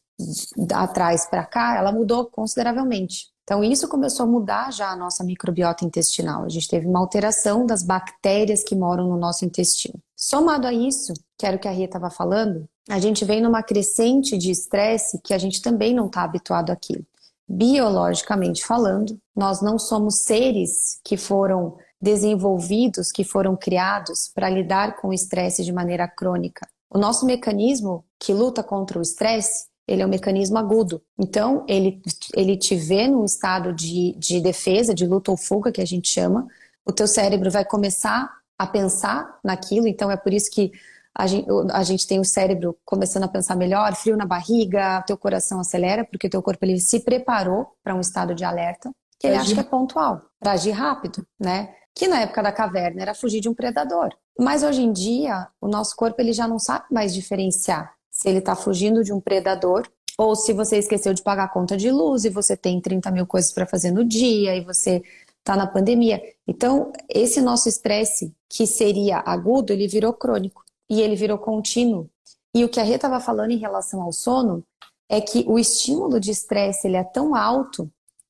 atrás 0.74 1.28
para 1.28 1.46
cá, 1.46 1.78
ela 1.78 1.92
mudou 1.92 2.26
consideravelmente. 2.26 3.28
Então, 3.44 3.64
isso 3.64 3.88
começou 3.88 4.26
a 4.26 4.30
mudar 4.30 4.74
já 4.74 4.90
a 4.90 4.96
nossa 4.96 5.24
microbiota 5.24 5.86
intestinal. 5.86 6.44
A 6.44 6.50
gente 6.50 6.68
teve 6.68 6.86
uma 6.86 7.00
alteração 7.00 7.66
das 7.66 7.82
bactérias 7.82 8.62
que 8.62 8.76
moram 8.76 9.08
no 9.08 9.16
nosso 9.16 9.46
intestino. 9.46 9.98
Somado 10.18 10.68
a 10.68 10.74
isso, 10.74 11.14
que 11.38 11.46
era 11.46 11.56
o 11.56 11.60
que 11.60 11.68
a 11.68 11.72
Ria 11.72 11.86
estava 11.86 12.10
falando, 12.10 12.68
a 12.89 13.00
gente 13.00 13.25
vem 13.25 13.41
numa 13.41 13.62
crescente 13.62 14.38
de 14.38 14.51
estresse 14.51 15.20
que 15.22 15.34
a 15.34 15.38
gente 15.38 15.62
também 15.62 15.94
não 15.94 16.08
está 16.08 16.24
habituado 16.24 16.72
àquilo. 16.72 17.06
Biologicamente 17.48 18.65
falando, 18.65 19.20
nós 19.36 19.62
não 19.62 19.77
somos 19.77 20.20
seres 20.20 21.00
que 21.03 21.17
foram 21.17 21.77
desenvolvidos, 22.01 23.12
que 23.12 23.24
foram 23.24 23.56
criados 23.56 24.29
para 24.34 24.50
lidar 24.50 24.98
com 24.98 25.10
o 25.10 25.13
estresse 25.13 25.63
de 25.63 25.72
maneira 25.72 26.08
crônica. 26.08 26.67
O 26.89 26.98
nosso 26.98 27.25
mecanismo 27.25 28.06
que 28.20 28.34
luta 28.34 28.63
contra 28.63 29.00
o 29.00 29.01
estresse, 29.01 29.67
ele 29.88 30.01
é 30.01 30.06
um 30.06 30.10
mecanismo 30.10 30.58
agudo. 30.58 31.01
Então, 31.17 31.65
ele, 31.67 32.01
ele 32.36 32.58
te 32.58 32.75
vê 32.75 33.08
num 33.08 33.25
estado 33.25 33.74
de, 33.74 34.13
de 34.17 34.39
defesa, 34.39 34.94
de 34.94 35.06
luta 35.06 35.32
ou 35.32 35.38
fuga, 35.38 35.72
que 35.72 35.82
a 35.82 35.86
gente 35.86 36.10
chama. 36.10 36.48
O 36.86 36.91
teu 36.91 37.08
cérebro 37.08 37.50
vai 37.50 37.65
começar 37.65 38.29
a 38.58 38.65
pensar 38.65 39.39
naquilo, 39.44 39.88
então 39.88 40.10
é 40.10 40.17
por 40.17 40.34
isso 40.34 40.50
que 40.50 40.72
a 41.20 41.26
gente, 41.26 41.48
a 41.72 41.82
gente, 41.82 42.06
tem 42.06 42.20
o 42.20 42.24
cérebro 42.24 42.78
começando 42.86 43.24
a 43.24 43.28
pensar 43.28 43.56
melhor, 43.56 43.96
frio 43.96 44.16
na 44.16 44.26
barriga, 44.26 45.02
teu 45.02 45.18
coração 45.18 45.60
acelera, 45.60 46.06
porque 46.06 46.30
teu 46.30 46.44
corpo 46.44 46.64
ele 46.64 46.80
se 46.80 47.00
preparou 47.00 47.74
para 47.84 47.96
um 47.96 48.00
estado 48.00 48.36
de 48.36 48.46
alerta, 48.46 48.92
que 49.20 49.26
ele 49.26 49.36
acha 49.36 49.52
que 49.52 49.60
é 49.60 49.64
pontual, 49.64 50.22
para 50.40 50.52
agir 50.52 50.70
rápido, 50.72 51.26
né? 51.40 51.74
Que 51.96 52.08
na 52.08 52.22
época 52.22 52.44
da 52.44 52.52
caverna 52.52 53.02
era 53.02 53.16
fugir 53.16 53.42
de 53.42 53.50
um 53.50 53.56
predador. 53.56 54.10
Mas 54.38 54.62
hoje 54.62 54.84
em 54.84 54.94
dia, 54.94 55.48
o 55.60 55.68
nosso 55.68 55.96
corpo 55.96 56.22
ele 56.22 56.34
já 56.34 56.48
não 56.48 56.60
sabe 56.60 56.86
mais 56.92 57.16
diferenciar 57.16 57.92
se 58.12 58.30
ele 58.30 58.38
está 58.38 58.56
fugindo 58.56 59.04
de 59.04 59.12
um 59.12 59.20
predador 59.20 59.88
ou 60.20 60.36
se 60.36 60.54
você 60.54 60.78
esqueceu 60.78 61.16
de 61.16 61.24
pagar 61.24 61.46
a 61.46 61.50
conta 61.50 61.76
de 61.76 61.90
luz 61.90 62.26
e 62.26 62.30
você 62.30 62.56
tem 62.56 62.80
30 62.80 63.10
mil 63.10 63.26
coisas 63.26 63.52
para 63.52 63.66
fazer 63.66 63.90
no 63.90 64.06
dia 64.06 64.56
e 64.56 64.64
você 64.64 65.02
está 65.40 65.56
na 65.56 65.66
pandemia. 65.66 66.22
Então, 66.48 66.92
esse 67.10 67.42
nosso 67.42 67.68
estresse, 67.68 68.32
que 68.48 68.68
seria 68.68 69.24
agudo, 69.26 69.74
ele 69.74 69.88
virou 69.88 70.14
crônico 70.14 70.67
e 70.89 71.01
ele 71.01 71.15
virou 71.15 71.38
contínuo. 71.38 72.10
E 72.53 72.63
o 72.63 72.70
que 72.70 72.79
a 72.79 72.84
Rê 72.84 72.96
estava 72.96 73.20
falando 73.20 73.51
em 73.51 73.58
relação 73.58 74.01
ao 74.01 74.12
sono 74.12 74.63
é 75.10 75.22
que 75.22 75.46
o 75.48 75.58
estímulo 75.58 76.20
de 76.20 76.32
estresse 76.32 76.88
ele 76.88 76.98
é 76.98 77.03
tão 77.03 77.36
alto 77.36 77.89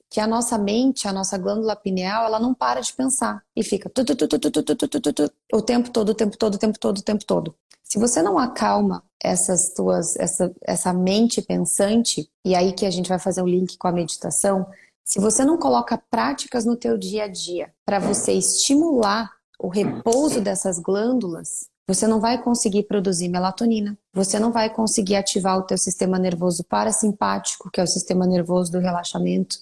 que 0.09 0.19
a 0.19 0.27
nossa 0.27 0.57
mente, 0.57 1.07
a 1.07 1.13
nossa 1.13 1.37
glândula 1.37 1.75
pineal, 1.75 2.25
ela 2.25 2.39
não 2.39 2.53
para 2.53 2.79
de 2.79 2.93
pensar 2.93 3.43
e 3.55 3.63
fica 3.63 3.89
tu, 3.89 4.05
tu, 4.05 4.15
tu, 4.15 5.33
o 5.53 5.61
tempo 5.61 5.89
todo, 5.89 6.09
o 6.09 6.15
tempo 6.15 6.37
todo, 6.37 6.55
o 6.55 6.57
tempo 6.57 6.79
todo, 6.79 6.97
o 6.97 7.03
tempo 7.03 7.25
todo. 7.25 7.55
Se 7.83 7.99
você 7.99 8.21
não 8.21 8.37
acalma 8.37 9.03
essas 9.21 9.73
tuas, 9.73 10.15
essa, 10.17 10.53
essa 10.61 10.93
mente 10.93 11.41
pensante, 11.41 12.29
e 12.43 12.55
aí 12.55 12.73
que 12.73 12.85
a 12.85 12.89
gente 12.89 13.09
vai 13.09 13.19
fazer 13.19 13.41
um 13.41 13.47
link 13.47 13.77
com 13.77 13.87
a 13.87 13.91
meditação, 13.91 14.65
se 15.03 15.19
você 15.19 15.45
não 15.45 15.57
coloca 15.57 15.97
práticas 16.09 16.65
no 16.65 16.75
teu 16.75 16.97
dia 16.97 17.23
a 17.23 17.27
dia 17.27 17.73
para 17.85 17.97
você 17.97 18.33
estimular 18.33 19.31
o 19.57 19.69
repouso 19.69 20.41
dessas 20.41 20.79
glândulas, 20.79 21.69
você 21.87 22.05
não 22.05 22.19
vai 22.19 22.41
conseguir 22.41 22.83
produzir 22.83 23.29
melatonina, 23.29 23.97
você 24.13 24.37
não 24.37 24.51
vai 24.51 24.69
conseguir 24.69 25.15
ativar 25.15 25.57
o 25.57 25.61
teu 25.61 25.77
sistema 25.77 26.19
nervoso 26.19 26.63
parasimpático, 26.65 27.71
que 27.71 27.79
é 27.79 27.83
o 27.83 27.87
sistema 27.87 28.27
nervoso 28.27 28.71
do 28.71 28.79
relaxamento, 28.79 29.57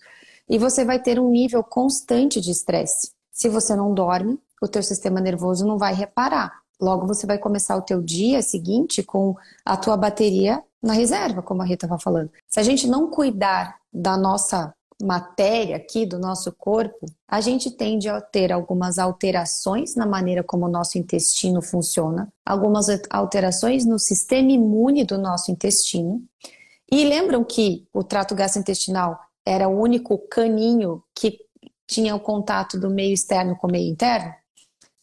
e 0.50 0.58
você 0.58 0.84
vai 0.84 1.00
ter 1.00 1.20
um 1.20 1.29
nível 1.29 1.63
constante 1.63 2.41
de 2.41 2.51
estresse. 2.51 3.12
Se 3.32 3.48
você 3.48 3.75
não 3.75 3.94
dorme, 3.94 4.39
o 4.62 4.67
teu 4.67 4.82
sistema 4.82 5.22
nervoso 5.22 5.65
não 5.65 5.77
vai 5.77 5.94
reparar. 5.94 6.62
Logo 6.82 7.08
você 7.08 7.25
vai 7.25 7.38
começar 7.38 7.75
o 7.77 7.82
teu 7.82 8.01
dia 8.01 8.41
seguinte 8.41 9.03
com 9.03 9.36
a 9.63 9.77
tua 9.77 9.96
bateria 9.96 10.63
na 10.82 10.94
reserva, 10.94 11.41
como 11.41 11.62
a 11.62 11.65
Rita 11.65 11.86
estava 11.86 12.00
falando. 12.00 12.32
Se 12.48 12.60
a 12.60 12.63
gente 12.63 12.88
não 12.88 13.10
cuidar 13.10 13.77
da 13.94 14.17
nossa 14.17 14.74
matéria 15.01 15.75
aqui 15.75 16.05
do 16.05 16.17
nosso 16.17 16.51
corpo, 16.53 17.05
a 17.27 17.41
gente 17.41 17.69
tende 17.69 18.07
a 18.07 18.21
ter 18.21 18.51
algumas 18.51 18.97
alterações 18.97 19.95
na 19.95 20.05
maneira 20.05 20.43
como 20.43 20.65
o 20.65 20.71
nosso 20.71 20.97
intestino 20.97 21.61
funciona, 21.61 22.31
algumas 22.45 22.87
alterações 23.09 23.85
no 23.85 23.99
sistema 23.99 24.51
imune 24.51 25.03
do 25.03 25.17
nosso 25.17 25.51
intestino. 25.51 26.23
E 26.89 27.03
lembram 27.03 27.43
que 27.43 27.87
o 27.93 28.03
trato 28.03 28.35
gastrointestinal 28.35 29.19
era 29.45 29.67
o 29.67 29.79
único 29.79 30.17
caninho 30.29 31.03
que 31.13 31.39
tinha 31.87 32.15
o 32.15 32.19
contato 32.19 32.79
do 32.79 32.89
meio 32.89 33.13
externo 33.13 33.55
com 33.55 33.67
o 33.67 33.71
meio 33.71 33.91
interno? 33.91 34.33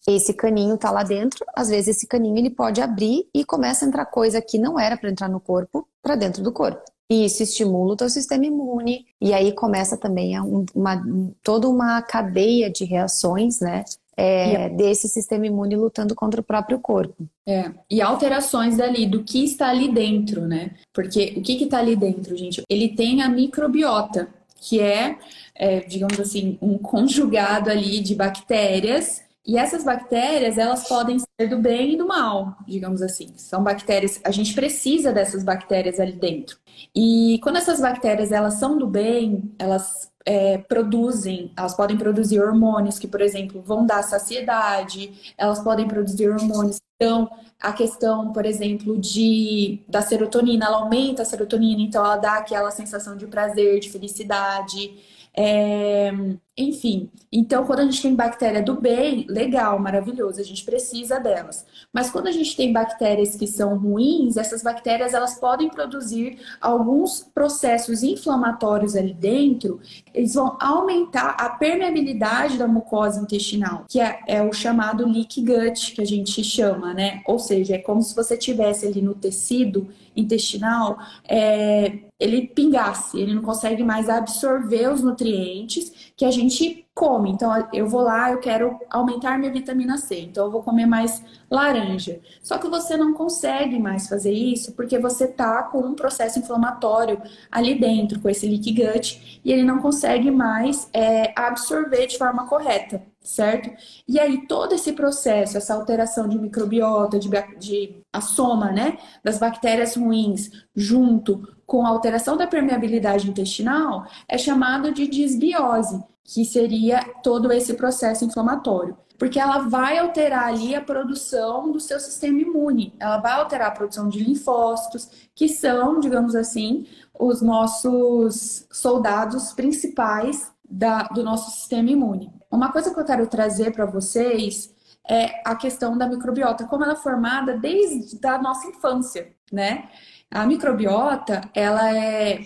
Esse 0.09 0.35
caninho 0.35 0.75
está 0.75 0.91
lá 0.91 1.05
dentro, 1.05 1.45
às 1.55 1.69
vezes 1.69 1.97
esse 1.97 2.09
caninho 2.09 2.37
ele 2.37 2.51
pode 2.51 2.81
abrir 2.81 3.29
e 3.33 3.45
começa 3.45 3.85
a 3.85 3.89
entrar 3.89 4.07
coisa 4.07 4.43
que 4.43 4.59
não 4.59 4.79
era 4.79 4.97
para 4.97 5.11
entrar 5.11 5.29
no 5.29 5.39
corpo, 5.39 5.89
para 6.03 6.17
dentro 6.17 6.43
do 6.43 6.53
corpo. 6.53 6.83
E 7.11 7.25
isso 7.25 7.43
estimula 7.43 7.93
o 7.93 7.97
teu 7.97 8.09
sistema 8.09 8.47
imune, 8.47 9.07
e 9.21 9.33
aí 9.33 9.53
começa 9.53 9.97
também 9.97 10.39
uma, 10.75 11.03
toda 11.43 11.69
uma 11.69 12.01
cadeia 12.03 12.71
de 12.71 12.85
reações, 12.85 13.61
né? 13.61 13.85
É, 14.15 14.69
desse 14.69 15.09
sistema 15.09 15.47
imune 15.47 15.75
lutando 15.75 16.15
contra 16.15 16.41
o 16.41 16.45
próprio 16.45 16.79
corpo. 16.79 17.27
É, 17.47 17.71
e 17.91 18.03
alterações 18.03 18.79
ali, 18.79 19.07
do 19.07 19.25
que 19.25 19.43
está 19.43 19.71
ali 19.71 19.91
dentro, 19.91 20.43
né? 20.43 20.73
Porque 20.93 21.33
o 21.37 21.43
que 21.43 21.65
está 21.65 21.79
ali 21.79 21.97
dentro, 21.97 22.37
gente? 22.37 22.63
Ele 22.69 22.91
tem 22.91 23.23
a 23.23 23.29
microbiota, 23.29 24.29
que 24.61 24.81
é, 24.81 25.19
é, 25.55 25.81
digamos 25.81 26.21
assim, 26.21 26.59
um 26.61 26.77
conjugado 26.77 27.71
ali 27.71 28.01
de 28.01 28.15
bactérias 28.15 29.22
e 29.45 29.59
essas 29.59 29.83
bactérias, 29.83 30.57
elas 30.57 30.87
podem 30.89 31.19
ser 31.19 31.49
do 31.49 31.59
bem 31.59 31.95
e 31.95 31.97
do 31.97 32.07
mal, 32.07 32.57
digamos 32.67 33.03
assim. 33.03 33.33
São 33.37 33.63
bactérias, 33.63 34.21
a 34.25 34.31
gente 34.31 34.55
precisa 34.55 35.13
dessas 35.13 35.43
bactérias 35.43 35.99
ali 35.99 36.13
dentro. 36.13 36.57
E 36.95 37.41
quando 37.43 37.57
essas 37.57 37.81
bactérias, 37.81 38.31
elas 38.31 38.55
são 38.55 38.79
do 38.79 38.87
bem, 38.87 39.53
elas 39.59 40.13
é, 40.25 40.59
produzem, 40.59 41.53
elas 41.57 41.75
podem 41.75 41.97
produzir 41.97 42.41
hormônios 42.41 42.99
que, 42.99 43.09
por 43.09 43.21
exemplo, 43.21 43.61
vão 43.61 43.85
dar 43.85 44.03
saciedade, 44.05 45.35
elas 45.37 45.59
podem 45.61 45.89
produzir 45.89 46.29
hormônios. 46.29 46.81
Então, 46.97 47.29
a 47.61 47.73
questão, 47.73 48.33
por 48.33 48.47
exemplo, 48.47 48.97
de 48.97 49.83
da 49.89 50.03
serotonina, 50.03 50.67
ela 50.67 50.79
aumenta 50.79 51.23
a 51.23 51.25
serotonina, 51.25 51.83
então 51.83 52.05
ela 52.05 52.17
dá 52.17 52.35
aquela 52.35 52.71
sensação 52.71 53.17
de 53.17 53.27
prazer, 53.27 53.81
de 53.81 53.91
felicidade. 53.91 55.03
É, 55.35 56.13
enfim, 56.55 57.11
então 57.33 57.65
quando 57.65 57.79
a 57.79 57.85
gente 57.85 58.03
tem 58.03 58.15
bactéria 58.15 58.63
do 58.63 58.79
bem, 58.79 59.25
legal, 59.27 59.79
maravilhoso, 59.79 60.39
a 60.39 60.45
gente 60.45 60.63
precisa 60.63 61.19
delas. 61.19 61.65
Mas 61.91 62.11
quando 62.11 62.27
a 62.27 62.31
gente 62.31 62.55
tem 62.55 62.71
bactérias 62.71 63.35
que 63.35 63.47
são 63.47 63.79
ruins, 63.79 64.37
essas 64.37 64.63
bactérias 64.63 65.15
elas 65.15 65.41
podem 65.41 65.71
produzir 65.71 66.39
alguns 66.61 67.21
processos 67.35 68.03
inflamatórios 68.03 68.95
ali 68.95 69.15
dentro, 69.15 69.81
eles 70.13 70.35
vão 70.35 70.59
aumentar 70.61 71.31
a 71.39 71.49
permeabilidade 71.49 72.59
da 72.59 72.69
mucosa 72.69 73.19
intestinal, 73.19 73.87
que 73.89 73.99
é, 73.99 74.21
é 74.27 74.43
o 74.43 74.53
chamado 74.53 75.09
leak 75.09 75.41
gut, 75.41 75.93
que 75.95 76.03
a 76.03 76.07
gente 76.07 76.45
chama, 76.45 76.93
né? 76.93 77.23
Ou 77.27 77.39
seja, 77.39 77.77
é 77.77 77.79
como 77.79 78.03
se 78.03 78.15
você 78.15 78.37
tivesse 78.37 78.87
ali 78.87 79.01
no 79.01 79.15
tecido 79.15 79.89
intestinal, 80.15 80.99
é, 81.27 82.01
ele 82.23 82.47
pingasse, 82.47 83.19
ele 83.19 83.35
não 83.35 83.43
consegue 83.43 83.83
mais 83.83 84.09
absorver 84.09 84.89
os 84.93 85.03
nutrientes 85.03 86.13
que 86.17 86.25
a 86.25 86.31
gente 86.31 86.82
come. 86.95 87.31
Então, 87.31 87.51
eu 87.73 87.89
vou 87.89 88.03
lá, 88.03 88.31
eu 88.31 88.39
quero 88.39 88.79
aumentar 88.91 89.39
minha 89.39 89.53
vitamina 89.53 89.97
C, 89.97 90.21
então 90.21 90.47
eu 90.47 90.51
vou 90.51 90.63
comer 90.63 90.87
mais 90.87 91.23
laranja. 91.51 92.21
Só 92.43 92.59
que 92.59 92.69
você 92.69 92.97
não 92.97 93.15
consegue 93.15 93.79
mais 93.79 94.09
fazer 94.09 94.33
isso 94.33 94.73
porque 94.73 94.99
você 94.99 95.27
tá 95.27 95.63
com 95.65 95.79
um 95.81 95.95
processo 95.95 96.39
inflamatório 96.39 97.21
ali 97.51 97.79
dentro, 97.79 98.21
com 98.21 98.29
esse 98.29 98.47
leak 98.47 98.73
gut, 98.73 99.41
e 99.45 99.53
ele 99.53 99.63
não 99.63 99.79
consegue 99.79 100.31
mais 100.31 100.89
é, 100.93 101.33
absorver 101.37 102.07
de 102.07 102.19
forma 102.19 102.47
correta, 102.47 103.03
certo? 103.23 103.71
E 104.07 104.21
aí, 104.21 104.47
todo 104.47 104.75
esse 104.75 104.93
processo, 104.93 105.57
essa 105.57 105.75
alteração 105.75 106.29
de 106.29 106.39
microbiota, 106.39 107.19
de, 107.19 107.29
de 107.59 108.03
a 108.13 108.21
soma, 108.21 108.71
né, 108.71 108.99
das 109.25 109.39
bactérias 109.39 109.97
ruins, 109.97 110.51
junto 110.77 111.49
com 111.67 111.87
a 111.87 111.89
alteração 111.89 112.37
da 112.37 112.47
permeabilidade 112.47 113.31
intestinal, 113.31 114.07
é 114.29 114.37
chamado 114.37 114.93
de 114.93 115.07
disbiose 115.07 116.03
que 116.25 116.45
seria 116.45 117.03
todo 117.23 117.53
esse 117.53 117.75
processo 117.75 118.25
inflamatório. 118.25 118.97
Porque 119.19 119.39
ela 119.39 119.59
vai 119.59 119.99
alterar 119.99 120.49
ali 120.49 120.75
a 120.75 120.81
produção 120.81 121.71
do 121.71 121.79
seu 121.79 122.01
sistema 122.01 122.41
imune, 122.41 122.95
ela 122.99 123.19
vai 123.19 123.33
alterar 123.33 123.69
a 123.69 123.73
produção 123.73 124.09
de 124.09 124.19
linfócitos, 124.19 125.09
que 125.35 125.49
são, 125.49 126.01
digamos 126.01 126.35
assim, 126.35 126.87
os 127.19 127.41
nossos 127.41 128.67
soldados 128.73 129.53
principais 129.53 130.51
da, 130.69 131.05
do 131.05 131.23
nosso 131.23 131.53
sistema 131.53 131.91
imune. 131.91 132.33
Uma 132.51 132.73
coisa 132.73 132.93
que 132.93 132.99
eu 132.99 133.05
quero 133.05 133.27
trazer 133.27 133.73
para 133.73 133.87
vocês 133.87 134.75
é 135.09 135.43
a 135.45 135.55
questão 135.55 135.97
da 135.97 136.07
microbiota, 136.09 136.65
como 136.65 136.85
ela 136.85 136.95
é 136.95 136.97
formada 136.97 137.57
desde 137.57 138.19
a 138.27 138.39
nossa 138.39 138.69
infância, 138.69 139.33
né? 139.53 139.89
A 140.31 140.47
microbiota, 140.47 141.43
ela 141.55 141.95
é 141.97 142.41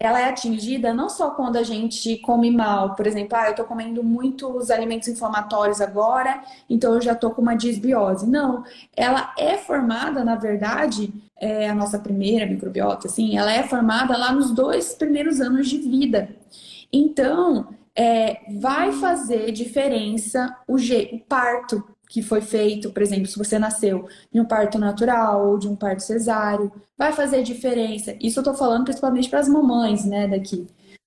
ela 0.00 0.20
é 0.20 0.24
atingida 0.24 0.92
não 0.92 1.08
só 1.08 1.30
quando 1.30 1.56
a 1.56 1.62
gente 1.62 2.16
come 2.18 2.50
mal, 2.50 2.94
por 2.94 3.06
exemplo, 3.06 3.36
ah, 3.38 3.48
eu 3.48 3.54
tô 3.54 3.64
comendo 3.64 4.02
muitos 4.02 4.70
alimentos 4.70 5.08
inflamatórios 5.08 5.80
agora, 5.80 6.42
então 6.68 6.94
eu 6.94 7.00
já 7.00 7.14
tô 7.14 7.30
com 7.30 7.42
uma 7.42 7.54
disbiose. 7.54 8.28
Não, 8.28 8.64
ela 8.96 9.32
é 9.38 9.56
formada, 9.56 10.24
na 10.24 10.34
verdade, 10.34 11.12
é 11.38 11.68
a 11.68 11.74
nossa 11.74 11.98
primeira 11.98 12.46
microbiota, 12.46 13.06
assim, 13.06 13.36
ela 13.36 13.52
é 13.52 13.62
formada 13.62 14.16
lá 14.16 14.32
nos 14.32 14.50
dois 14.50 14.94
primeiros 14.94 15.40
anos 15.40 15.68
de 15.68 15.78
vida. 15.78 16.28
Então, 16.92 17.68
é, 17.94 18.40
vai 18.60 18.92
fazer 18.92 19.52
diferença 19.52 20.56
o, 20.66 20.76
o 20.76 21.20
parto, 21.28 21.84
que 22.12 22.20
foi 22.20 22.42
feito, 22.42 22.90
por 22.90 23.02
exemplo, 23.02 23.26
se 23.26 23.38
você 23.38 23.58
nasceu 23.58 24.06
de 24.30 24.38
um 24.38 24.44
parto 24.44 24.78
natural 24.78 25.48
ou 25.48 25.58
de 25.58 25.66
um 25.66 25.74
parto 25.74 26.02
cesáreo, 26.02 26.70
vai 26.96 27.10
fazer 27.10 27.42
diferença. 27.42 28.14
Isso 28.20 28.38
eu 28.38 28.44
tô 28.44 28.52
falando 28.52 28.84
principalmente 28.84 29.30
para 29.30 29.40
as 29.40 29.48
mamães, 29.48 30.04
né, 30.04 30.28
daqui. 30.28 30.66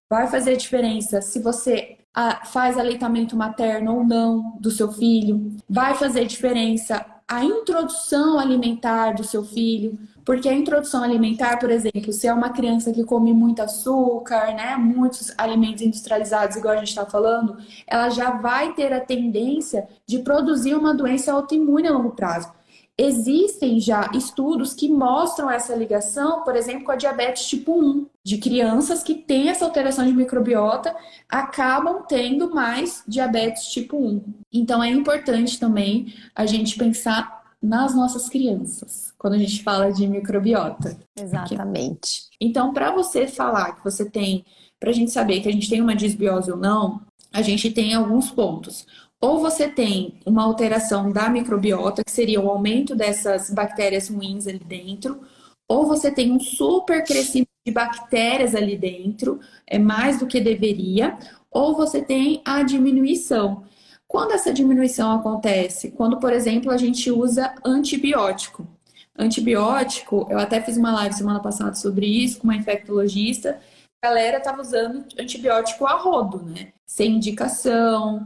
Vai 0.10 0.26
fazer 0.26 0.58
diferença 0.58 1.22
se 1.22 1.40
você 1.40 2.00
faz 2.46 2.76
aleitamento 2.80 3.36
materno 3.36 3.98
ou 3.98 4.04
não 4.04 4.58
do 4.60 4.72
seu 4.72 4.92
filho. 4.92 5.56
Vai 5.70 5.94
fazer 5.94 6.26
diferença 6.26 7.06
a 7.28 7.46
introdução 7.46 8.40
alimentar 8.40 9.12
do 9.12 9.24
seu 9.24 9.44
filho, 9.44 10.00
porque 10.26 10.50
a 10.50 10.54
introdução 10.54 11.04
alimentar, 11.04 11.60
por 11.60 11.70
exemplo, 11.70 12.12
se 12.12 12.28
é 12.28 12.34
uma 12.34 12.50
criança 12.50 12.92
que 12.92 13.04
come 13.04 13.32
muito 13.32 13.62
açúcar, 13.62 14.54
né, 14.56 14.76
muitos 14.76 15.32
alimentos 15.38 15.84
industrializados, 15.84 16.58
igual 16.58 16.74
a 16.74 16.78
gente 16.78 16.90
está 16.90 17.06
falando, 17.06 17.58
ela 17.86 18.10
já 18.10 18.32
vai 18.32 18.74
ter 18.74 18.92
a 18.92 19.00
tendência 19.00 19.88
de 20.08 20.20
produzir 20.20 20.74
uma 20.74 20.94
doença 20.96 21.32
autoimune 21.32 21.88
a 21.88 21.92
longo 21.92 22.12
prazo. 22.12 22.52
Existem 22.98 23.78
já 23.78 24.10
estudos 24.14 24.74
que 24.74 24.88
mostram 24.88 25.52
essa 25.52 25.76
ligação, 25.76 26.44
por 26.44 26.56
exemplo, 26.56 26.86
com 26.86 26.94
a 26.94 26.96
diabetes 26.96 27.46
tipo 27.46 27.78
1, 27.78 28.08
de 28.24 28.38
crianças 28.38 29.04
que 29.04 29.14
têm 29.14 29.50
essa 29.50 29.66
alteração 29.66 30.06
de 30.06 30.14
microbiota 30.14 30.96
acabam 31.30 32.04
tendo 32.08 32.56
mais 32.56 33.04
diabetes 33.06 33.68
tipo 33.68 33.98
1. 33.98 34.24
Então 34.52 34.82
é 34.82 34.90
importante 34.90 35.60
também 35.60 36.14
a 36.34 36.46
gente 36.46 36.78
pensar 36.78 37.44
nas 37.62 37.94
nossas 37.94 38.30
crianças, 38.30 39.14
quando 39.26 39.34
a 39.34 39.40
gente 39.40 39.64
fala 39.64 39.92
de 39.92 40.06
microbiota. 40.06 41.00
Exatamente. 41.20 42.28
Então, 42.40 42.72
para 42.72 42.92
você 42.92 43.26
falar 43.26 43.72
que 43.72 43.84
você 43.84 44.08
tem, 44.08 44.46
para 44.80 44.92
a 44.92 44.94
gente 44.94 45.10
saber 45.10 45.40
que 45.40 45.50
a 45.50 45.52
gente 45.52 45.68
tem 45.68 45.82
uma 45.82 45.96
disbiose 45.96 46.52
ou 46.52 46.58
não, 46.58 47.02
a 47.34 47.42
gente 47.42 47.72
tem 47.72 47.96
alguns 47.96 48.30
pontos. 48.30 48.86
Ou 49.20 49.40
você 49.40 49.68
tem 49.68 50.20
uma 50.28 50.44
alteração 50.44 51.12
da 51.12 51.28
microbiota, 51.28 52.04
que 52.04 52.12
seria 52.12 52.40
o 52.40 52.48
aumento 52.48 52.96
dessas 52.96 53.50
bactérias 53.50 54.10
ruins 54.10 54.46
ali 54.46 54.60
dentro, 54.60 55.22
ou 55.68 55.88
você 55.88 56.12
tem 56.12 56.32
um 56.32 56.40
super 56.40 57.04
crescimento 57.04 57.50
de 57.66 57.74
bactérias 57.74 58.54
ali 58.54 58.78
dentro, 58.78 59.40
é 59.66 59.80
mais 59.80 60.20
do 60.20 60.28
que 60.28 60.40
deveria, 60.40 61.18
ou 61.50 61.76
você 61.76 62.00
tem 62.00 62.44
a 62.46 62.62
diminuição. 62.62 63.64
Quando 64.08 64.34
essa 64.34 64.54
diminuição 64.54 65.14
acontece? 65.14 65.90
Quando, 65.90 66.20
por 66.20 66.32
exemplo, 66.32 66.70
a 66.70 66.78
gente 66.78 67.10
usa 67.10 67.56
antibiótico. 67.66 68.75
Antibiótico, 69.18 70.28
eu 70.30 70.38
até 70.38 70.62
fiz 70.62 70.78
uma 70.78 70.94
live 70.94 71.16
semana 71.16 71.40
passada 71.40 71.74
sobre 71.76 72.06
isso 72.06 72.40
com 72.40 72.46
uma 72.46 72.56
infectologista. 72.56 73.60
A 74.04 74.08
galera 74.08 74.38
estava 74.38 74.62
usando 74.62 75.06
antibiótico 75.18 75.86
a 75.86 75.94
rodo, 75.94 76.44
né? 76.44 76.74
Sem 76.86 77.14
indicação, 77.14 78.26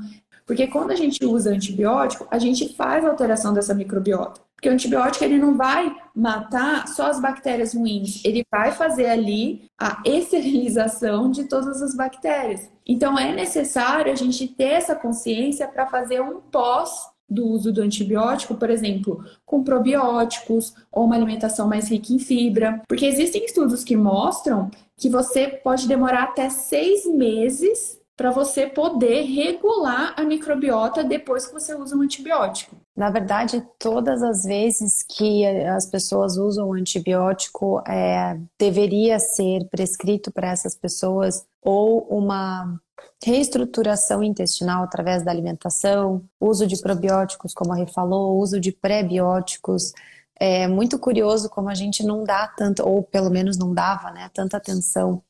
porque 0.49 0.65
quando 0.65 0.89
a 0.89 0.95
gente 0.95 1.23
usa 1.23 1.51
antibiótico, 1.51 2.27
a 2.31 2.39
gente 2.39 2.73
faz 2.73 3.05
alteração 3.05 3.53
dessa 3.53 3.71
microbiota. 3.75 4.41
Porque 4.55 4.67
o 4.67 4.71
antibiótico 4.71 5.23
ele 5.23 5.37
não 5.37 5.55
vai 5.55 5.95
matar 6.15 6.87
só 6.87 7.05
as 7.05 7.21
bactérias 7.21 7.75
ruins, 7.75 8.25
ele 8.25 8.43
vai 8.51 8.71
fazer 8.71 9.05
ali 9.05 9.69
a 9.79 10.01
esterilização 10.03 11.29
de 11.29 11.43
todas 11.43 11.83
as 11.83 11.93
bactérias. 11.93 12.67
Então 12.83 13.15
é 13.15 13.31
necessário 13.31 14.11
a 14.11 14.15
gente 14.15 14.47
ter 14.47 14.71
essa 14.71 14.95
consciência 14.95 15.67
para 15.67 15.85
fazer 15.85 16.19
um 16.19 16.41
pós 16.41 17.07
do 17.29 17.45
uso 17.47 17.71
do 17.71 17.81
antibiótico, 17.81 18.55
por 18.55 18.69
exemplo, 18.69 19.23
com 19.45 19.63
probióticos 19.63 20.73
ou 20.91 21.05
uma 21.05 21.15
alimentação 21.15 21.67
mais 21.67 21.89
rica 21.89 22.11
em 22.11 22.19
fibra, 22.19 22.81
porque 22.87 23.05
existem 23.05 23.45
estudos 23.45 23.83
que 23.83 23.95
mostram 23.95 24.71
que 24.97 25.09
você 25.09 25.47
pode 25.47 25.87
demorar 25.87 26.23
até 26.23 26.49
seis 26.49 27.05
meses 27.05 27.99
para 28.17 28.31
você 28.31 28.67
poder 28.67 29.21
regular 29.21 30.13
a 30.17 30.23
microbiota 30.23 31.03
depois 31.03 31.45
que 31.47 31.53
você 31.53 31.73
usa 31.73 31.95
um 31.95 32.01
antibiótico. 32.01 32.75
Na 32.99 33.09
verdade, 33.09 33.65
todas 33.79 34.21
as 34.21 34.43
vezes 34.43 35.03
que 35.03 35.45
as 35.45 35.85
pessoas 35.85 36.35
usam 36.35 36.73
antibiótico, 36.73 37.81
é, 37.87 38.37
deveria 38.59 39.17
ser 39.19 39.69
prescrito 39.69 40.29
para 40.33 40.49
essas 40.49 40.75
pessoas 40.75 41.45
ou 41.61 42.01
uma 42.09 42.77
reestruturação 43.23 44.21
intestinal 44.21 44.83
através 44.83 45.23
da 45.23 45.31
alimentação, 45.31 46.21
uso 46.41 46.67
de 46.67 46.75
probióticos, 46.81 47.53
como 47.53 47.71
a 47.71 47.77
Rê 47.77 47.87
falou, 47.87 48.37
uso 48.37 48.59
de 48.59 48.73
pré-bióticos. 48.73 49.93
É 50.37 50.67
muito 50.67 50.99
curioso 50.99 51.49
como 51.49 51.69
a 51.69 51.75
gente 51.75 52.03
não 52.03 52.25
dá 52.25 52.47
tanto, 52.49 52.85
ou 52.85 53.01
pelo 53.01 53.29
menos 53.29 53.57
não 53.57 53.73
dava, 53.73 54.11
né, 54.11 54.29
tanta 54.33 54.57
atenção 54.57 55.23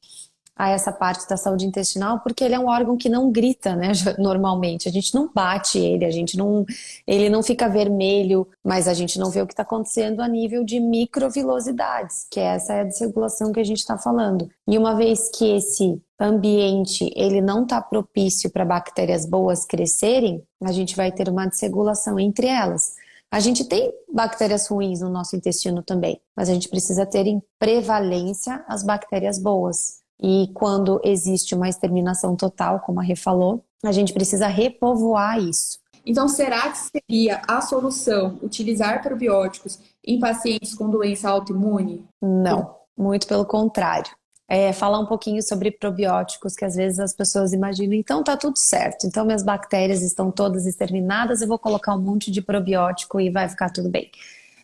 a 0.59 0.67
essa 0.71 0.91
parte 0.91 1.25
da 1.25 1.37
saúde 1.37 1.65
intestinal, 1.65 2.19
porque 2.19 2.43
ele 2.43 2.53
é 2.53 2.59
um 2.59 2.67
órgão 2.67 2.97
que 2.97 3.07
não 3.07 3.31
grita, 3.31 3.77
né, 3.77 3.93
normalmente. 4.19 4.89
A 4.89 4.91
gente 4.91 5.15
não 5.15 5.31
bate 5.33 5.79
ele, 5.79 6.03
a 6.03 6.11
gente 6.11 6.37
não, 6.37 6.65
ele 7.07 7.29
não 7.29 7.41
fica 7.41 7.69
vermelho, 7.69 8.45
mas 8.61 8.85
a 8.85 8.93
gente 8.93 9.17
não 9.17 9.29
vê 9.29 9.41
o 9.41 9.47
que 9.47 9.53
está 9.53 9.63
acontecendo 9.63 10.19
a 10.19 10.27
nível 10.27 10.65
de 10.65 10.81
microvilosidades, 10.81 12.27
que 12.29 12.41
essa 12.41 12.73
é 12.73 12.81
a 12.81 12.83
desregulação 12.83 13.53
que 13.53 13.59
a 13.61 13.63
gente 13.63 13.77
está 13.77 13.97
falando. 13.97 14.49
E 14.67 14.77
uma 14.77 14.95
vez 14.95 15.29
que 15.29 15.55
esse 15.55 16.01
ambiente 16.19 17.09
ele 17.15 17.39
não 17.39 17.63
está 17.63 17.81
propício 17.81 18.51
para 18.51 18.65
bactérias 18.65 19.25
boas 19.25 19.63
crescerem, 19.63 20.43
a 20.61 20.73
gente 20.73 20.93
vai 20.93 21.09
ter 21.09 21.29
uma 21.29 21.47
desregulação 21.47 22.19
entre 22.19 22.47
elas. 22.47 22.95
A 23.31 23.39
gente 23.39 23.63
tem 23.63 23.93
bactérias 24.11 24.67
ruins 24.67 24.99
no 24.99 25.09
nosso 25.09 25.37
intestino 25.37 25.81
também, 25.81 26.19
mas 26.35 26.49
a 26.49 26.53
gente 26.53 26.67
precisa 26.67 27.05
ter 27.05 27.27
em 27.27 27.41
prevalência 27.57 28.61
as 28.67 28.83
bactérias 28.83 29.39
boas. 29.39 29.98
E 30.21 30.49
quando 30.53 30.99
existe 31.03 31.55
uma 31.55 31.69
exterminação 31.69 32.35
total, 32.35 32.81
como 32.81 32.99
a 32.99 33.03
Rê 33.03 33.15
falou, 33.15 33.63
a 33.83 33.91
gente 33.91 34.13
precisa 34.13 34.47
repovoar 34.47 35.39
isso. 35.39 35.79
Então, 36.05 36.27
será 36.27 36.69
que 36.69 36.77
seria 36.77 37.41
a 37.47 37.61
solução 37.61 38.39
utilizar 38.41 39.01
probióticos 39.01 39.79
em 40.03 40.19
pacientes 40.19 40.73
com 40.73 40.89
doença 40.89 41.29
autoimune? 41.29 42.05
Não, 42.21 42.75
muito 42.97 43.27
pelo 43.27 43.45
contrário. 43.45 44.11
É, 44.47 44.73
falar 44.73 44.99
um 44.99 45.05
pouquinho 45.05 45.43
sobre 45.43 45.69
probióticos, 45.69 46.55
que 46.55 46.65
às 46.65 46.75
vezes 46.75 46.99
as 46.99 47.13
pessoas 47.13 47.53
imaginam, 47.53 47.93
então 47.93 48.23
tá 48.23 48.35
tudo 48.35 48.57
certo, 48.57 49.05
então 49.05 49.23
minhas 49.23 49.43
bactérias 49.43 50.01
estão 50.01 50.31
todas 50.31 50.65
exterminadas, 50.65 51.43
eu 51.43 51.47
vou 51.47 51.59
colocar 51.59 51.93
um 51.93 52.01
monte 52.01 52.31
de 52.31 52.41
probiótico 52.41 53.21
e 53.21 53.29
vai 53.29 53.47
ficar 53.47 53.69
tudo 53.69 53.89
bem. 53.89 54.09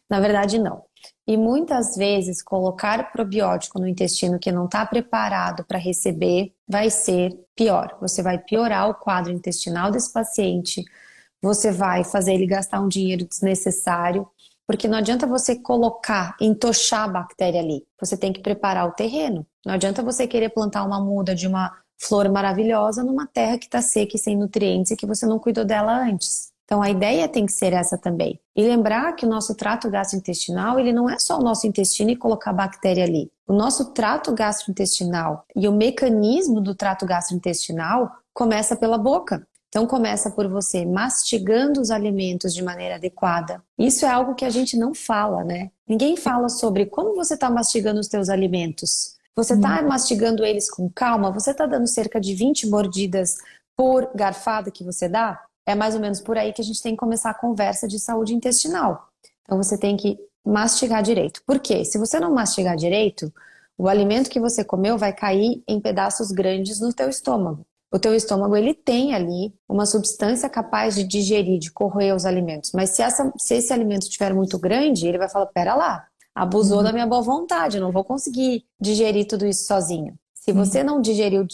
Na 0.09 0.19
verdade, 0.19 0.57
não. 0.57 0.81
E 1.27 1.37
muitas 1.37 1.95
vezes 1.95 2.41
colocar 2.41 3.11
probiótico 3.11 3.79
no 3.79 3.87
intestino 3.87 4.39
que 4.39 4.51
não 4.51 4.65
está 4.65 4.85
preparado 4.85 5.63
para 5.65 5.79
receber 5.79 6.53
vai 6.67 6.89
ser 6.89 7.37
pior. 7.55 7.97
Você 8.01 8.21
vai 8.21 8.37
piorar 8.37 8.89
o 8.89 8.95
quadro 8.95 9.31
intestinal 9.31 9.91
desse 9.91 10.11
paciente, 10.11 10.83
você 11.41 11.71
vai 11.71 12.03
fazer 12.03 12.33
ele 12.33 12.47
gastar 12.47 12.81
um 12.81 12.87
dinheiro 12.87 13.25
desnecessário, 13.25 14.27
porque 14.67 14.87
não 14.87 14.97
adianta 14.97 15.27
você 15.27 15.55
colocar, 15.55 16.35
entochar 16.41 17.03
a 17.03 17.07
bactéria 17.07 17.61
ali. 17.61 17.85
Você 17.99 18.17
tem 18.17 18.33
que 18.33 18.41
preparar 18.41 18.87
o 18.87 18.93
terreno. 18.93 19.45
Não 19.65 19.73
adianta 19.73 20.01
você 20.01 20.27
querer 20.27 20.49
plantar 20.49 20.83
uma 20.83 20.99
muda 20.99 21.35
de 21.35 21.47
uma 21.47 21.71
flor 21.97 22.29
maravilhosa 22.29 23.03
numa 23.03 23.27
terra 23.27 23.57
que 23.57 23.65
está 23.65 23.81
seca 23.81 24.15
e 24.15 24.19
sem 24.19 24.35
nutrientes 24.35 24.91
e 24.91 24.95
que 24.95 25.05
você 25.05 25.25
não 25.25 25.39
cuidou 25.39 25.63
dela 25.63 25.95
antes. 25.95 26.54
Então 26.65 26.81
a 26.81 26.89
ideia 26.89 27.27
tem 27.27 27.45
que 27.45 27.51
ser 27.51 27.73
essa 27.73 27.97
também. 27.97 28.39
E 28.55 28.63
lembrar 28.63 29.13
que 29.13 29.25
o 29.25 29.29
nosso 29.29 29.55
trato 29.55 29.89
gastrointestinal, 29.89 30.79
ele 30.79 30.91
não 30.91 31.09
é 31.09 31.17
só 31.19 31.37
o 31.37 31.43
nosso 31.43 31.67
intestino 31.67 32.09
e 32.09 32.15
colocar 32.15 32.51
bactéria 32.51 33.03
ali. 33.03 33.31
O 33.47 33.53
nosso 33.53 33.93
trato 33.93 34.33
gastrointestinal 34.33 35.45
e 35.55 35.67
o 35.67 35.71
mecanismo 35.71 36.59
do 36.59 36.73
trato 36.73 37.05
gastrointestinal 37.05 38.11
começa 38.33 38.75
pela 38.75 38.97
boca. 38.97 39.47
Então 39.69 39.85
começa 39.85 40.31
por 40.31 40.47
você 40.47 40.85
mastigando 40.85 41.81
os 41.81 41.91
alimentos 41.91 42.53
de 42.53 42.63
maneira 42.63 42.95
adequada. 42.95 43.61
Isso 43.77 44.05
é 44.05 44.09
algo 44.09 44.33
que 44.33 44.45
a 44.45 44.49
gente 44.49 44.77
não 44.77 44.95
fala, 44.95 45.43
né? 45.43 45.69
Ninguém 45.87 46.17
fala 46.17 46.49
sobre 46.49 46.85
como 46.85 47.13
você 47.13 47.35
está 47.35 47.49
mastigando 47.49 47.99
os 47.99 48.07
teus 48.07 48.29
alimentos. 48.29 49.15
Você 49.35 49.53
está 49.53 49.81
hum. 49.81 49.89
mastigando 49.89 50.45
eles 50.45 50.71
com 50.71 50.89
calma? 50.89 51.29
Você 51.31 51.51
está 51.51 51.65
dando 51.65 51.87
cerca 51.87 52.21
de 52.21 52.33
20 52.33 52.67
mordidas 52.67 53.35
por 53.75 54.09
garfada 54.15 54.71
que 54.71 54.83
você 54.83 55.09
dá? 55.09 55.41
É 55.65 55.75
mais 55.75 55.95
ou 55.95 56.01
menos 56.01 56.21
por 56.21 56.37
aí 56.37 56.53
que 56.53 56.61
a 56.61 56.65
gente 56.65 56.81
tem 56.81 56.93
que 56.93 56.99
começar 56.99 57.31
a 57.31 57.33
conversa 57.33 57.87
de 57.87 57.99
saúde 57.99 58.33
intestinal. 58.33 59.09
Então 59.43 59.57
você 59.57 59.77
tem 59.77 59.97
que 59.97 60.17
mastigar 60.45 61.01
direito. 61.01 61.41
Por 61.45 61.59
quê? 61.59 61.83
Se 61.83 61.97
você 61.97 62.19
não 62.19 62.33
mastigar 62.33 62.75
direito, 62.75 63.33
o 63.77 63.89
alimento 63.89 64.29
que 64.29 64.39
você 64.39 64.63
comeu 64.63 64.97
vai 64.97 65.11
cair 65.11 65.63
em 65.67 65.79
pedaços 65.79 66.31
grandes 66.31 66.79
no 66.79 66.93
teu 66.93 67.09
estômago. 67.09 67.65
O 67.91 67.99
teu 67.99 68.13
estômago 68.13 68.55
ele 68.55 68.73
tem 68.73 69.13
ali 69.13 69.53
uma 69.69 69.85
substância 69.85 70.49
capaz 70.49 70.95
de 70.95 71.03
digerir, 71.03 71.59
de 71.59 71.71
corroer 71.71 72.15
os 72.15 72.25
alimentos. 72.25 72.71
Mas 72.73 72.91
se, 72.91 73.01
essa, 73.01 73.31
se 73.37 73.55
esse 73.55 73.71
alimento 73.71 74.03
estiver 74.03 74.33
muito 74.33 74.59
grande, 74.59 75.07
ele 75.07 75.17
vai 75.17 75.29
falar: 75.29 75.45
pera 75.47 75.75
lá, 75.75 76.05
abusou 76.33 76.79
uhum. 76.79 76.83
da 76.83 76.91
minha 76.91 77.07
boa 77.07 77.21
vontade, 77.21 77.77
eu 77.77 77.81
não 77.81 77.91
vou 77.91 78.03
conseguir 78.03 78.65
digerir 78.79 79.25
tudo 79.27 79.45
isso 79.45 79.65
sozinho. 79.65 80.13
Se 80.33 80.51
você 80.51 80.79
uhum. 80.79 80.85
não 80.85 81.01
digeriu 81.01 81.47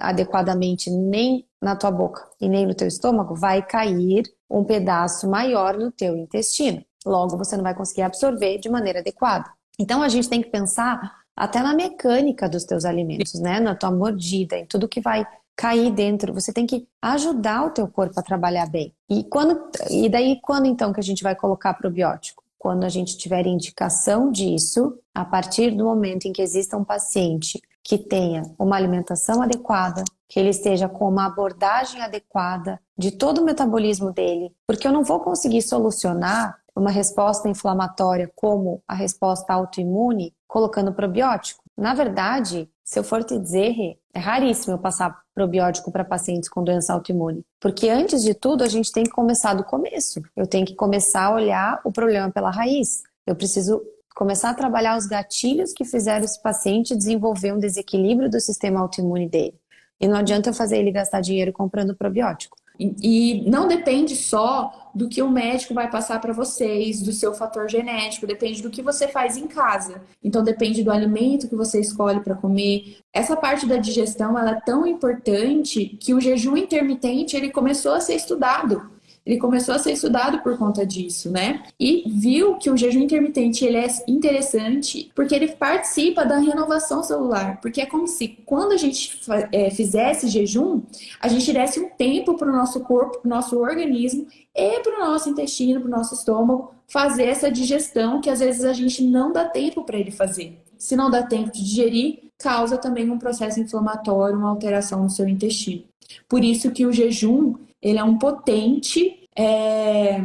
adequadamente 0.00 0.90
nem 0.90 1.46
na 1.60 1.76
tua 1.76 1.90
boca 1.90 2.26
e 2.40 2.48
nem 2.48 2.66
no 2.66 2.74
teu 2.74 2.88
estômago, 2.88 3.34
vai 3.34 3.62
cair 3.62 4.24
um 4.48 4.64
pedaço 4.64 5.28
maior 5.28 5.76
no 5.76 5.92
teu 5.92 6.16
intestino. 6.16 6.82
Logo, 7.04 7.36
você 7.36 7.56
não 7.56 7.62
vai 7.62 7.74
conseguir 7.74 8.02
absorver 8.02 8.58
de 8.58 8.68
maneira 8.68 9.00
adequada. 9.00 9.50
Então, 9.78 10.02
a 10.02 10.08
gente 10.08 10.28
tem 10.28 10.42
que 10.42 10.50
pensar 10.50 11.20
até 11.36 11.62
na 11.62 11.74
mecânica 11.74 12.48
dos 12.48 12.64
teus 12.64 12.84
alimentos, 12.84 13.40
né? 13.40 13.60
Na 13.60 13.74
tua 13.74 13.90
mordida, 13.90 14.56
em 14.56 14.66
tudo 14.66 14.88
que 14.88 15.00
vai 15.00 15.26
cair 15.56 15.90
dentro, 15.90 16.32
você 16.32 16.52
tem 16.52 16.66
que 16.66 16.88
ajudar 17.02 17.66
o 17.66 17.70
teu 17.70 17.86
corpo 17.86 18.18
a 18.18 18.22
trabalhar 18.22 18.66
bem. 18.66 18.94
E 19.10 19.24
quando 19.24 19.60
e 19.90 20.08
daí 20.08 20.40
quando 20.40 20.64
então 20.66 20.90
que 20.90 21.00
a 21.00 21.02
gente 21.02 21.22
vai 21.22 21.34
colocar 21.34 21.74
probiótico? 21.74 22.42
Quando 22.58 22.84
a 22.84 22.88
gente 22.88 23.16
tiver 23.18 23.46
indicação 23.46 24.30
disso, 24.30 24.98
a 25.14 25.24
partir 25.24 25.70
do 25.70 25.84
momento 25.84 26.26
em 26.26 26.32
que 26.32 26.40
exista 26.40 26.78
um 26.78 26.84
paciente 26.84 27.60
que 27.82 27.98
tenha 27.98 28.42
uma 28.58 28.76
alimentação 28.76 29.42
adequada, 29.42 30.02
que 30.30 30.38
ele 30.38 30.50
esteja 30.50 30.88
com 30.88 31.08
uma 31.08 31.26
abordagem 31.26 32.00
adequada 32.00 32.80
de 32.96 33.10
todo 33.10 33.38
o 33.38 33.44
metabolismo 33.44 34.12
dele, 34.12 34.54
porque 34.64 34.86
eu 34.86 34.92
não 34.92 35.02
vou 35.02 35.18
conseguir 35.18 35.60
solucionar 35.60 36.56
uma 36.74 36.90
resposta 36.90 37.48
inflamatória 37.48 38.30
como 38.36 38.80
a 38.86 38.94
resposta 38.94 39.52
autoimune 39.52 40.32
colocando 40.46 40.92
probiótico. 40.92 41.64
Na 41.76 41.94
verdade, 41.94 42.70
se 42.84 42.96
eu 42.96 43.02
for 43.02 43.24
te 43.24 43.36
dizer, 43.38 43.74
é 44.14 44.20
raríssimo 44.20 44.74
eu 44.74 44.78
passar 44.78 45.20
probiótico 45.34 45.90
para 45.90 46.04
pacientes 46.04 46.48
com 46.48 46.62
doença 46.62 46.92
autoimune. 46.92 47.44
Porque 47.60 47.88
antes 47.88 48.22
de 48.22 48.32
tudo, 48.32 48.62
a 48.62 48.68
gente 48.68 48.92
tem 48.92 49.02
que 49.02 49.10
começar 49.10 49.54
do 49.54 49.64
começo. 49.64 50.22
Eu 50.36 50.46
tenho 50.46 50.64
que 50.64 50.76
começar 50.76 51.24
a 51.24 51.34
olhar 51.34 51.80
o 51.84 51.90
problema 51.90 52.30
pela 52.30 52.50
raiz. 52.50 53.02
Eu 53.26 53.34
preciso 53.34 53.82
começar 54.14 54.50
a 54.50 54.54
trabalhar 54.54 54.96
os 54.96 55.06
gatilhos 55.06 55.72
que 55.72 55.84
fizeram 55.84 56.24
esse 56.24 56.40
paciente 56.40 56.96
desenvolver 56.96 57.52
um 57.52 57.58
desequilíbrio 57.58 58.30
do 58.30 58.40
sistema 58.40 58.80
autoimune 58.80 59.28
dele. 59.28 59.58
E 60.00 60.08
não 60.08 60.16
adianta 60.16 60.50
eu 60.50 60.54
fazer 60.54 60.78
ele 60.78 60.90
gastar 60.90 61.20
dinheiro 61.20 61.52
comprando 61.52 61.94
probiótico. 61.94 62.56
E 63.02 63.44
não 63.46 63.68
depende 63.68 64.16
só 64.16 64.90
do 64.94 65.06
que 65.06 65.20
o 65.20 65.30
médico 65.30 65.74
vai 65.74 65.90
passar 65.90 66.18
para 66.18 66.32
vocês, 66.32 67.02
do 67.02 67.12
seu 67.12 67.34
fator 67.34 67.68
genético, 67.68 68.26
depende 68.26 68.62
do 68.62 68.70
que 68.70 68.80
você 68.80 69.06
faz 69.06 69.36
em 69.36 69.46
casa. 69.46 70.00
Então 70.24 70.42
depende 70.42 70.82
do 70.82 70.90
alimento 70.90 71.46
que 71.46 71.54
você 71.54 71.78
escolhe 71.78 72.20
para 72.20 72.34
comer. 72.34 72.96
Essa 73.12 73.36
parte 73.36 73.66
da 73.66 73.76
digestão 73.76 74.38
ela 74.38 74.52
é 74.52 74.60
tão 74.60 74.86
importante 74.86 75.98
que 76.00 76.14
o 76.14 76.20
jejum 76.20 76.56
intermitente 76.56 77.36
ele 77.36 77.50
começou 77.50 77.92
a 77.92 78.00
ser 78.00 78.14
estudado 78.14 78.90
ele 79.24 79.38
começou 79.38 79.74
a 79.74 79.78
ser 79.78 79.92
estudado 79.92 80.42
por 80.42 80.56
conta 80.56 80.84
disso, 80.84 81.30
né? 81.30 81.62
E 81.78 82.04
viu 82.06 82.56
que 82.56 82.70
o 82.70 82.76
jejum 82.76 83.00
intermitente 83.00 83.64
ele 83.64 83.76
é 83.76 83.86
interessante 84.08 85.10
porque 85.14 85.34
ele 85.34 85.48
participa 85.48 86.24
da 86.24 86.38
renovação 86.38 87.02
celular, 87.02 87.60
porque 87.60 87.80
é 87.80 87.86
como 87.86 88.06
se 88.06 88.28
quando 88.46 88.72
a 88.72 88.76
gente 88.76 89.20
é, 89.52 89.70
fizesse 89.70 90.28
jejum, 90.28 90.82
a 91.20 91.28
gente 91.28 91.52
desse 91.52 91.80
um 91.80 91.88
tempo 91.90 92.34
para 92.34 92.48
o 92.48 92.52
nosso 92.52 92.80
corpo, 92.80 93.18
para 93.18 93.26
o 93.26 93.30
nosso 93.30 93.58
organismo 93.58 94.26
e 94.54 94.80
para 94.80 94.96
o 94.96 95.10
nosso 95.10 95.28
intestino, 95.28 95.80
para 95.80 95.88
o 95.88 95.90
nosso 95.90 96.14
estômago 96.14 96.74
fazer 96.88 97.24
essa 97.24 97.50
digestão 97.50 98.20
que 98.20 98.28
às 98.30 98.40
vezes 98.40 98.64
a 98.64 98.72
gente 98.72 99.02
não 99.04 99.32
dá 99.32 99.44
tempo 99.44 99.84
para 99.84 99.98
ele 99.98 100.10
fazer. 100.10 100.60
Se 100.76 100.96
não 100.96 101.10
dá 101.10 101.22
tempo 101.22 101.52
de 101.52 101.62
digerir, 101.62 102.20
causa 102.36 102.78
também 102.78 103.08
um 103.10 103.18
processo 103.18 103.60
inflamatório, 103.60 104.36
uma 104.36 104.48
alteração 104.48 105.02
no 105.02 105.10
seu 105.10 105.28
intestino. 105.28 105.84
Por 106.28 106.42
isso 106.42 106.70
que 106.72 106.86
o 106.86 106.92
jejum 106.92 107.54
ele 107.82 107.98
é 107.98 108.04
um 108.04 108.18
potente 108.18 109.28
é, 109.36 110.24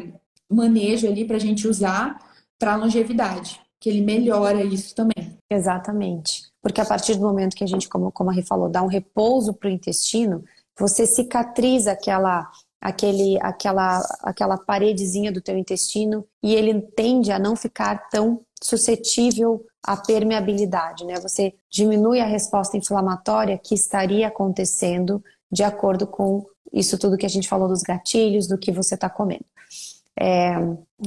manejo 0.49 1.07
ali 1.07 1.25
para 1.25 1.37
a 1.37 1.39
gente 1.39 1.67
usar 1.67 2.17
para 2.57 2.75
longevidade, 2.75 3.59
que 3.79 3.89
ele 3.89 4.01
melhora 4.01 4.63
isso 4.63 4.95
também. 4.95 5.37
Exatamente. 5.49 6.43
Porque 6.61 6.81
a 6.81 6.85
partir 6.85 7.15
do 7.15 7.21
momento 7.21 7.55
que 7.55 7.63
a 7.63 7.67
gente, 7.67 7.87
como, 7.87 8.11
como 8.11 8.29
a 8.29 8.33
Rê 8.33 8.41
falou, 8.41 8.69
dá 8.69 8.81
um 8.81 8.87
repouso 8.87 9.53
para 9.53 9.69
o 9.69 9.71
intestino, 9.71 10.43
você 10.77 11.05
cicatriza 11.05 11.91
aquela 11.91 12.49
aquele, 12.85 13.39
aquela, 13.41 13.99
aquela 14.21 14.57
paredezinha 14.59 15.31
do 15.31 15.41
teu 15.41 15.57
intestino 15.57 16.23
e 16.43 16.53
ele 16.53 16.79
tende 16.95 17.31
a 17.31 17.39
não 17.39 17.55
ficar 17.55 18.09
tão 18.09 18.41
suscetível 18.61 19.65
à 19.83 19.97
permeabilidade, 19.97 21.03
né? 21.03 21.19
Você 21.19 21.55
diminui 21.67 22.19
a 22.19 22.25
resposta 22.25 22.77
inflamatória 22.77 23.57
que 23.57 23.73
estaria 23.73 24.27
acontecendo 24.27 25.23
de 25.51 25.63
acordo 25.63 26.05
com 26.05 26.45
isso 26.73 26.97
tudo 26.97 27.17
que 27.17 27.25
a 27.25 27.29
gente 27.29 27.47
falou 27.47 27.67
dos 27.67 27.81
gatilhos, 27.81 28.47
do 28.47 28.57
que 28.57 28.71
você 28.71 28.95
está 28.95 29.09
comendo. 29.09 29.45
É, 30.17 30.53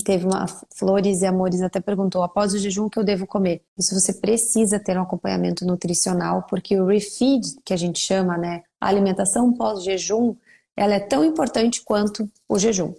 teve 0.05 0.27
uma 0.27 0.47
Flores 0.75 1.23
e 1.23 1.27
Amores 1.27 1.63
até 1.63 1.81
perguntou: 1.81 2.23
após 2.23 2.53
o 2.53 2.59
jejum, 2.59 2.87
o 2.87 2.91
que 2.91 2.99
eu 2.99 3.05
devo 3.05 3.27
comer? 3.27 3.63
Isso 3.77 3.99
você 3.99 4.13
precisa 4.13 4.79
ter 4.79 4.99
um 4.99 5.03
acompanhamento 5.03 5.65
nutricional, 5.65 6.45
porque 6.49 6.79
o 6.79 6.87
refeed, 6.87 7.43
que 7.65 7.73
a 7.73 7.77
gente 7.77 7.99
chama, 7.99 8.37
né, 8.37 8.63
a 8.79 8.89
alimentação 8.89 9.53
pós-jejum, 9.53 10.37
ela 10.77 10.95
é 10.95 11.01
tão 11.01 11.25
importante 11.25 11.83
quanto 11.83 12.29
o 12.47 12.59
jejum. 12.59 12.93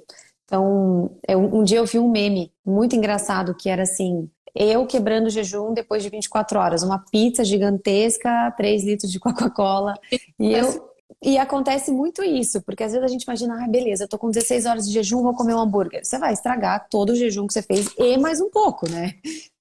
Então, 0.46 1.12
eu, 1.28 1.40
um 1.40 1.64
dia 1.64 1.78
eu 1.78 1.86
vi 1.86 2.00
um 2.00 2.10
meme 2.10 2.52
muito 2.66 2.96
engraçado 2.96 3.54
que 3.54 3.70
era 3.70 3.84
assim: 3.84 4.28
eu 4.56 4.88
quebrando 4.88 5.28
o 5.28 5.30
jejum 5.30 5.76
depois 5.76 6.02
de 6.02 6.10
24 6.10 6.58
horas, 6.58 6.82
uma 6.82 6.98
pizza 7.12 7.46
gigantesca, 7.46 8.52
3 8.58 8.84
litros 8.84 9.12
de 9.12 9.20
Coca-Cola, 9.20 9.94
e 10.40 10.54
eu 10.54 10.89
e 11.22 11.38
acontece 11.38 11.92
muito 11.92 12.24
isso, 12.24 12.62
porque 12.62 12.84
às 12.84 12.92
vezes 12.92 13.06
a 13.06 13.12
gente 13.12 13.24
imagina, 13.24 13.64
ah, 13.64 13.68
beleza, 13.68 14.04
eu 14.04 14.08
tô 14.08 14.18
com 14.18 14.30
16 14.30 14.66
horas 14.66 14.88
de 14.88 14.94
jejum, 14.94 15.22
vou 15.22 15.34
comer 15.34 15.54
um 15.54 15.60
hambúrguer. 15.60 16.06
Você 16.06 16.18
vai 16.18 16.34
estragar 16.34 16.88
todo 16.90 17.10
o 17.10 17.16
jejum 17.16 17.46
que 17.48 17.54
você 17.54 17.62
fez 17.62 17.94
e 17.98 18.18
mais 18.18 18.40
um 18.40 18.50
pouco, 18.50 18.90
né? 18.90 19.16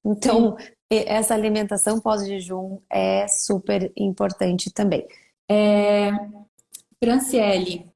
Então, 0.05 0.57
Sim. 0.59 1.05
essa 1.07 1.35
alimentação 1.35 2.01
pós-jejum 2.01 2.79
é 2.91 3.27
super 3.29 3.93
importante 3.97 4.71
também. 4.71 5.07
É... 5.51 6.11
Franciele 7.03 7.87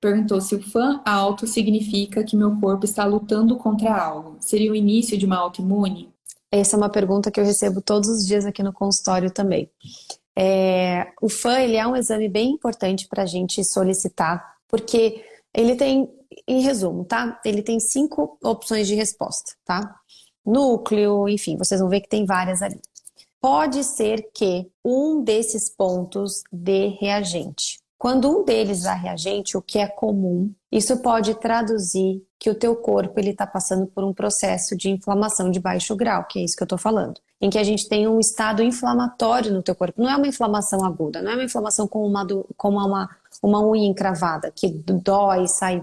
perguntou 0.00 0.40
se 0.40 0.54
o 0.54 0.62
fã 0.62 1.00
alto 1.04 1.46
significa 1.46 2.24
que 2.24 2.36
meu 2.36 2.58
corpo 2.60 2.84
está 2.84 3.04
lutando 3.04 3.56
contra 3.56 3.96
algo. 3.96 4.36
Seria 4.40 4.70
o 4.70 4.76
início 4.76 5.16
de 5.16 5.24
uma 5.24 5.36
autoimune? 5.36 6.12
Essa 6.50 6.76
é 6.76 6.78
uma 6.78 6.90
pergunta 6.90 7.30
que 7.30 7.40
eu 7.40 7.44
recebo 7.44 7.80
todos 7.80 8.10
os 8.10 8.26
dias 8.26 8.44
aqui 8.44 8.62
no 8.62 8.72
consultório 8.72 9.30
também. 9.30 9.70
É, 10.36 11.12
o 11.20 11.28
FAN 11.28 11.60
ele 11.60 11.76
é 11.76 11.86
um 11.86 11.96
exame 11.96 12.28
bem 12.28 12.50
importante 12.50 13.06
para 13.08 13.22
a 13.22 13.26
gente 13.26 13.62
solicitar, 13.64 14.56
porque 14.68 15.24
ele 15.54 15.76
tem, 15.76 16.08
em 16.48 16.60
resumo, 16.62 17.04
tá? 17.04 17.38
Ele 17.44 17.62
tem 17.62 17.78
cinco 17.78 18.38
opções 18.42 18.86
de 18.86 18.94
resposta, 18.94 19.52
tá? 19.64 19.94
Núcleo, 20.44 21.28
enfim, 21.28 21.56
vocês 21.56 21.80
vão 21.80 21.90
ver 21.90 22.00
que 22.00 22.08
tem 22.08 22.24
várias 22.24 22.62
ali. 22.62 22.80
Pode 23.40 23.84
ser 23.84 24.30
que 24.32 24.70
um 24.84 25.22
desses 25.22 25.68
pontos 25.68 26.42
dê 26.50 26.96
reagente. 27.00 27.81
Quando 28.02 28.28
um 28.28 28.44
deles 28.44 28.82
dá 28.82 28.94
reagente, 28.94 29.56
o 29.56 29.62
que 29.62 29.78
é 29.78 29.86
comum, 29.86 30.52
isso 30.72 30.96
pode 30.96 31.36
traduzir 31.36 32.20
que 32.36 32.50
o 32.50 32.54
teu 32.56 32.74
corpo 32.74 33.20
ele 33.20 33.30
está 33.30 33.46
passando 33.46 33.86
por 33.86 34.02
um 34.02 34.12
processo 34.12 34.76
de 34.76 34.90
inflamação 34.90 35.52
de 35.52 35.60
baixo 35.60 35.94
grau, 35.94 36.24
que 36.24 36.40
é 36.40 36.42
isso 36.42 36.56
que 36.56 36.64
eu 36.64 36.66
estou 36.66 36.78
falando 36.78 37.20
em 37.40 37.48
que 37.48 37.58
a 37.58 37.62
gente 37.62 37.88
tem 37.88 38.08
um 38.08 38.18
estado 38.18 38.60
inflamatório 38.60 39.52
no 39.52 39.62
teu 39.62 39.76
corpo. 39.76 40.02
Não 40.02 40.10
é 40.10 40.16
uma 40.16 40.26
inflamação 40.26 40.84
aguda, 40.84 41.22
não 41.22 41.30
é 41.30 41.34
uma 41.34 41.44
inflamação 41.44 41.86
como 41.86 42.04
uma, 42.04 42.26
como 42.56 42.76
uma, 42.84 43.08
uma 43.40 43.64
unha 43.64 43.86
encravada, 43.86 44.50
que 44.50 44.68
dói, 44.68 45.46
sai, 45.46 45.80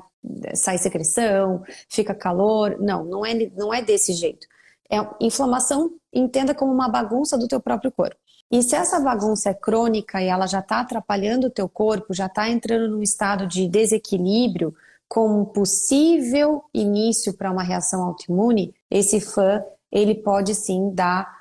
sai 0.56 0.78
secreção, 0.78 1.64
fica 1.88 2.14
calor. 2.14 2.76
Não, 2.82 3.06
não 3.06 3.26
é, 3.26 3.34
não 3.56 3.74
é 3.74 3.82
desse 3.82 4.12
jeito. 4.12 4.46
É 4.92 4.98
inflamação, 5.22 5.90
entenda 6.14 6.54
como 6.54 6.74
uma 6.74 6.90
bagunça 6.90 7.38
do 7.38 7.48
teu 7.48 7.62
próprio 7.62 7.94
corpo. 7.94 8.18
E 8.52 8.64
se 8.64 8.76
essa 8.76 9.00
bagunça 9.00 9.50
é 9.50 9.54
crônica 9.54 10.22
e 10.22 10.28
ela 10.28 10.48
já 10.48 10.60
está 10.60 10.80
atrapalhando 10.80 11.48
o 11.48 11.52
teu 11.52 11.70
corpo, 11.70 12.14
já 12.14 12.26
está 12.26 12.50
entrando 12.50 12.90
num 12.90 13.04
estado 13.04 13.46
de 13.46 13.68
desequilíbrio, 13.68 14.74
com 15.08 15.42
um 15.42 15.46
possível 15.46 16.64
início 16.74 17.34
para 17.34 17.52
uma 17.52 17.64
reação 17.64 18.04
autoimune, 18.04 18.74
esse 18.90 19.20
fã 19.20 19.64
ele 19.92 20.16
pode 20.16 20.54
sim 20.54 20.92
dar 20.94 21.40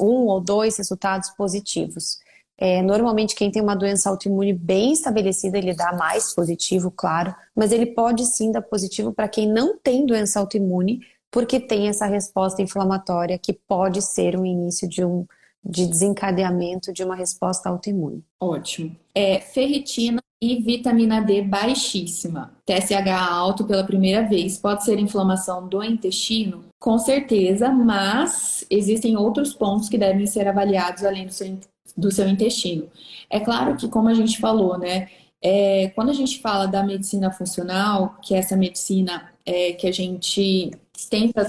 um 0.00 0.26
ou 0.26 0.40
dois 0.40 0.76
resultados 0.78 1.30
positivos. 1.30 2.18
É, 2.58 2.80
normalmente, 2.80 3.34
quem 3.34 3.50
tem 3.50 3.60
uma 3.60 3.76
doença 3.76 4.08
autoimune 4.08 4.52
bem 4.54 4.92
estabelecida, 4.92 5.58
ele 5.58 5.74
dá 5.74 5.92
mais 5.92 6.34
positivo, 6.34 6.90
claro, 6.90 7.34
mas 7.54 7.70
ele 7.70 7.86
pode 7.86 8.24
sim 8.24 8.50
dar 8.50 8.62
positivo 8.62 9.12
para 9.12 9.28
quem 9.28 9.46
não 9.46 9.76
tem 9.76 10.06
doença 10.06 10.40
autoimune, 10.40 11.00
porque 11.30 11.60
tem 11.60 11.88
essa 11.88 12.06
resposta 12.06 12.62
inflamatória 12.62 13.38
que 13.38 13.52
pode 13.52 14.00
ser 14.00 14.38
um 14.38 14.46
início 14.46 14.88
de 14.88 15.04
um 15.04 15.26
de 15.68 15.86
desencadeamento 15.86 16.92
de 16.92 17.02
uma 17.02 17.16
resposta 17.16 17.68
autoimune. 17.68 18.24
Ótimo. 18.40 18.94
É, 19.14 19.40
ferritina 19.40 20.20
e 20.40 20.62
vitamina 20.62 21.20
D 21.20 21.42
baixíssima. 21.42 22.54
TSH 22.64 23.08
alto 23.10 23.64
pela 23.64 23.84
primeira 23.84 24.26
vez 24.28 24.58
pode 24.58 24.84
ser 24.84 24.98
inflamação 24.98 25.66
do 25.66 25.82
intestino? 25.82 26.64
Com 26.78 26.98
certeza, 26.98 27.70
mas 27.70 28.64
existem 28.70 29.16
outros 29.16 29.54
pontos 29.54 29.88
que 29.88 29.98
devem 29.98 30.26
ser 30.26 30.46
avaliados 30.46 31.04
além 31.04 31.26
do 31.26 31.32
seu, 31.32 31.58
do 31.96 32.10
seu 32.10 32.28
intestino. 32.28 32.88
É 33.30 33.40
claro 33.40 33.76
que, 33.76 33.88
como 33.88 34.08
a 34.08 34.14
gente 34.14 34.38
falou, 34.38 34.78
né? 34.78 35.08
É, 35.42 35.88
quando 35.94 36.10
a 36.10 36.14
gente 36.14 36.40
fala 36.40 36.66
da 36.66 36.82
medicina 36.82 37.30
funcional, 37.30 38.16
que 38.22 38.34
é 38.34 38.38
essa 38.38 38.56
medicina 38.56 39.30
é, 39.44 39.72
que 39.72 39.86
a 39.86 39.92
gente 39.92 40.70
tenta 41.08 41.46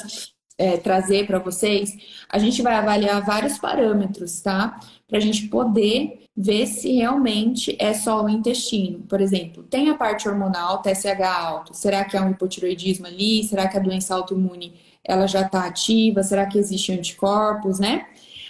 é, 0.57 0.77
trazer 0.77 1.27
para 1.27 1.39
vocês, 1.39 1.95
a 2.29 2.39
gente 2.39 2.61
vai 2.61 2.75
avaliar 2.75 3.23
vários 3.23 3.57
parâmetros, 3.57 4.41
tá? 4.41 4.79
Para 5.07 5.19
a 5.19 5.21
gente 5.21 5.47
poder 5.47 6.23
ver 6.35 6.67
se 6.67 6.93
realmente 6.93 7.75
é 7.79 7.93
só 7.93 8.23
o 8.23 8.29
intestino. 8.29 8.99
Por 8.99 9.21
exemplo, 9.21 9.63
tem 9.63 9.89
a 9.89 9.95
parte 9.95 10.27
hormonal, 10.27 10.81
TSH 10.81 11.21
alto. 11.21 11.73
Será 11.73 12.05
que 12.05 12.15
é 12.17 12.21
um 12.21 12.31
hipotiroidismo 12.31 13.07
ali? 13.07 13.43
Será 13.43 13.67
que 13.67 13.77
a 13.77 13.81
doença 13.81 14.13
autoimune 14.15 14.73
ela 15.03 15.27
já 15.27 15.41
está 15.41 15.65
ativa? 15.65 16.21
Será 16.23 16.45
que 16.45 16.57
existe 16.57 16.91
anticorpos, 16.91 17.79
né? 17.79 18.05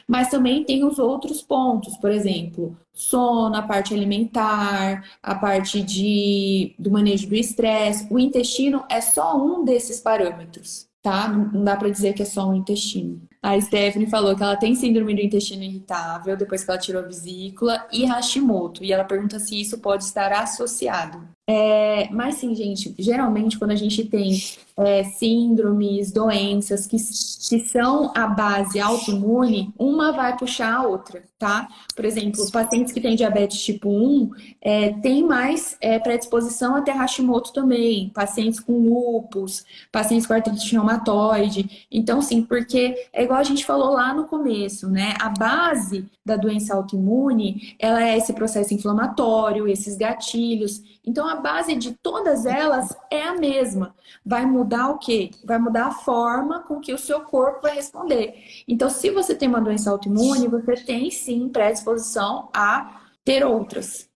Mas 0.07 0.29
também 0.29 0.63
tem 0.63 0.85
os 0.85 0.99
outros 0.99 1.41
pontos, 1.41 1.97
por 1.97 2.11
exemplo, 2.11 2.77
sono, 2.93 3.55
a 3.55 3.61
parte 3.61 3.93
alimentar, 3.93 5.03
a 5.21 5.35
parte 5.35 5.81
de, 5.81 6.73
do 6.79 6.89
manejo 6.89 7.27
do 7.27 7.35
estresse. 7.35 8.07
O 8.09 8.17
intestino 8.17 8.85
é 8.89 9.01
só 9.01 9.37
um 9.37 9.65
desses 9.65 9.99
parâmetros, 9.99 10.86
tá? 11.07 11.29
Não 11.29 11.63
dá 11.63 11.77
para 11.77 11.89
dizer 11.89 12.11
que 12.13 12.21
é 12.21 12.25
só 12.25 12.49
um 12.49 12.53
intestino. 12.53 13.21
A 13.41 13.59
Stephanie 13.61 14.09
falou 14.09 14.35
que 14.35 14.43
ela 14.43 14.57
tem 14.57 14.75
síndrome 14.75 15.15
do 15.15 15.21
intestino 15.21 15.63
irritável 15.63 16.35
depois 16.35 16.65
que 16.65 16.69
ela 16.69 16.79
tirou 16.79 17.01
a 17.01 17.05
vesícula 17.05 17.87
e 17.93 18.03
Hashimoto. 18.03 18.83
E 18.83 18.91
ela 18.91 19.05
pergunta 19.05 19.39
se 19.39 19.59
isso 19.59 19.77
pode 19.77 20.03
estar 20.03 20.33
associado. 20.33 21.25
É, 21.49 22.09
mas 22.11 22.35
sim, 22.35 22.53
gente, 22.53 22.93
geralmente 22.99 23.57
quando 23.57 23.71
a 23.71 23.75
gente 23.75 24.03
tem 24.03 24.37
é, 24.77 25.05
síndromes, 25.05 26.11
doenças 26.11 26.85
que, 26.85 26.97
que 26.97 27.59
são 27.67 28.11
a 28.13 28.27
base 28.27 28.79
autoimune, 28.79 29.73
uma 29.77 30.11
vai 30.11 30.37
puxar 30.37 30.73
a 30.73 30.85
outra, 30.85 31.23
tá? 31.39 31.67
Por 31.95 32.05
exemplo, 32.05 32.41
os 32.41 32.51
pacientes 32.51 32.91
que 32.91 33.01
têm 33.01 33.15
diabetes 33.15 33.59
tipo 33.61 33.89
1 33.89 34.31
é, 34.61 34.93
têm 34.93 35.23
mais 35.23 35.77
é, 35.81 35.97
predisposição 35.97 36.75
a 36.75 36.81
ter 36.81 36.91
Hashimoto 36.91 37.53
também, 37.53 38.09
pacientes 38.09 38.59
com 38.59 38.73
lúpus, 38.73 39.65
pacientes 39.91 40.27
com 40.27 40.33
artrite 40.33 40.73
reumatoide. 40.73 41.87
Então, 41.89 42.21
sim, 42.21 42.43
porque 42.43 43.07
é 43.13 43.23
igual 43.23 43.39
a 43.39 43.43
gente 43.43 43.65
falou 43.65 43.93
lá 43.93 44.13
no 44.13 44.25
começo, 44.25 44.89
né? 44.89 45.15
A 45.19 45.29
base 45.29 46.05
da 46.23 46.35
doença 46.35 46.75
autoimune, 46.75 47.75
ela 47.79 48.03
é 48.03 48.17
esse 48.17 48.33
processo 48.33 48.73
inflamatório, 48.73 49.67
esses 49.67 49.95
gatilhos. 49.95 50.83
Então, 51.05 51.27
a 51.27 51.36
base 51.37 51.75
de 51.75 51.93
todas 51.93 52.45
elas 52.45 52.95
é 53.09 53.23
a 53.23 53.35
mesma. 53.35 53.95
Vai 54.25 54.45
mudar 54.45 54.89
o 54.89 54.97
quê? 54.97 55.31
Vai 55.43 55.57
mudar 55.57 55.87
a 55.87 55.91
forma 55.91 56.61
com 56.63 56.79
que 56.79 56.93
o 56.93 56.97
seu 56.97 57.21
corpo 57.21 57.61
vai 57.61 57.75
responder. 57.75 58.35
Então, 58.67 58.89
se 58.89 59.09
você 59.09 59.33
tem 59.33 59.47
uma 59.47 59.61
doença 59.61 59.89
autoimune, 59.89 60.47
você 60.47 60.75
tem 60.75 61.09
sim 61.09 61.49
predisposição 61.49 62.49
a 62.53 63.01
ter 63.23 63.45
outras. 63.45 64.09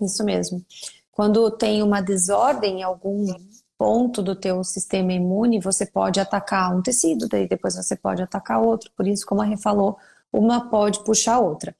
Isso 0.00 0.24
mesmo. 0.24 0.64
Quando 1.12 1.50
tem 1.50 1.82
uma 1.82 2.00
desordem 2.00 2.80
em 2.80 2.82
algum 2.82 3.26
ponto 3.76 4.22
do 4.22 4.34
teu 4.34 4.64
sistema 4.64 5.12
imune, 5.12 5.60
você 5.60 5.86
pode 5.86 6.20
atacar 6.20 6.74
um 6.74 6.82
tecido, 6.82 7.28
daí 7.28 7.48
depois 7.48 7.76
você 7.76 7.96
pode 7.96 8.22
atacar 8.22 8.60
outro. 8.60 8.90
Por 8.96 9.06
isso, 9.06 9.26
como 9.26 9.42
a 9.42 9.44
Rê 9.44 9.56
falou, 9.56 9.96
uma 10.32 10.68
pode 10.68 11.02
puxar 11.04 11.34
a 11.34 11.40
outra 11.40 11.74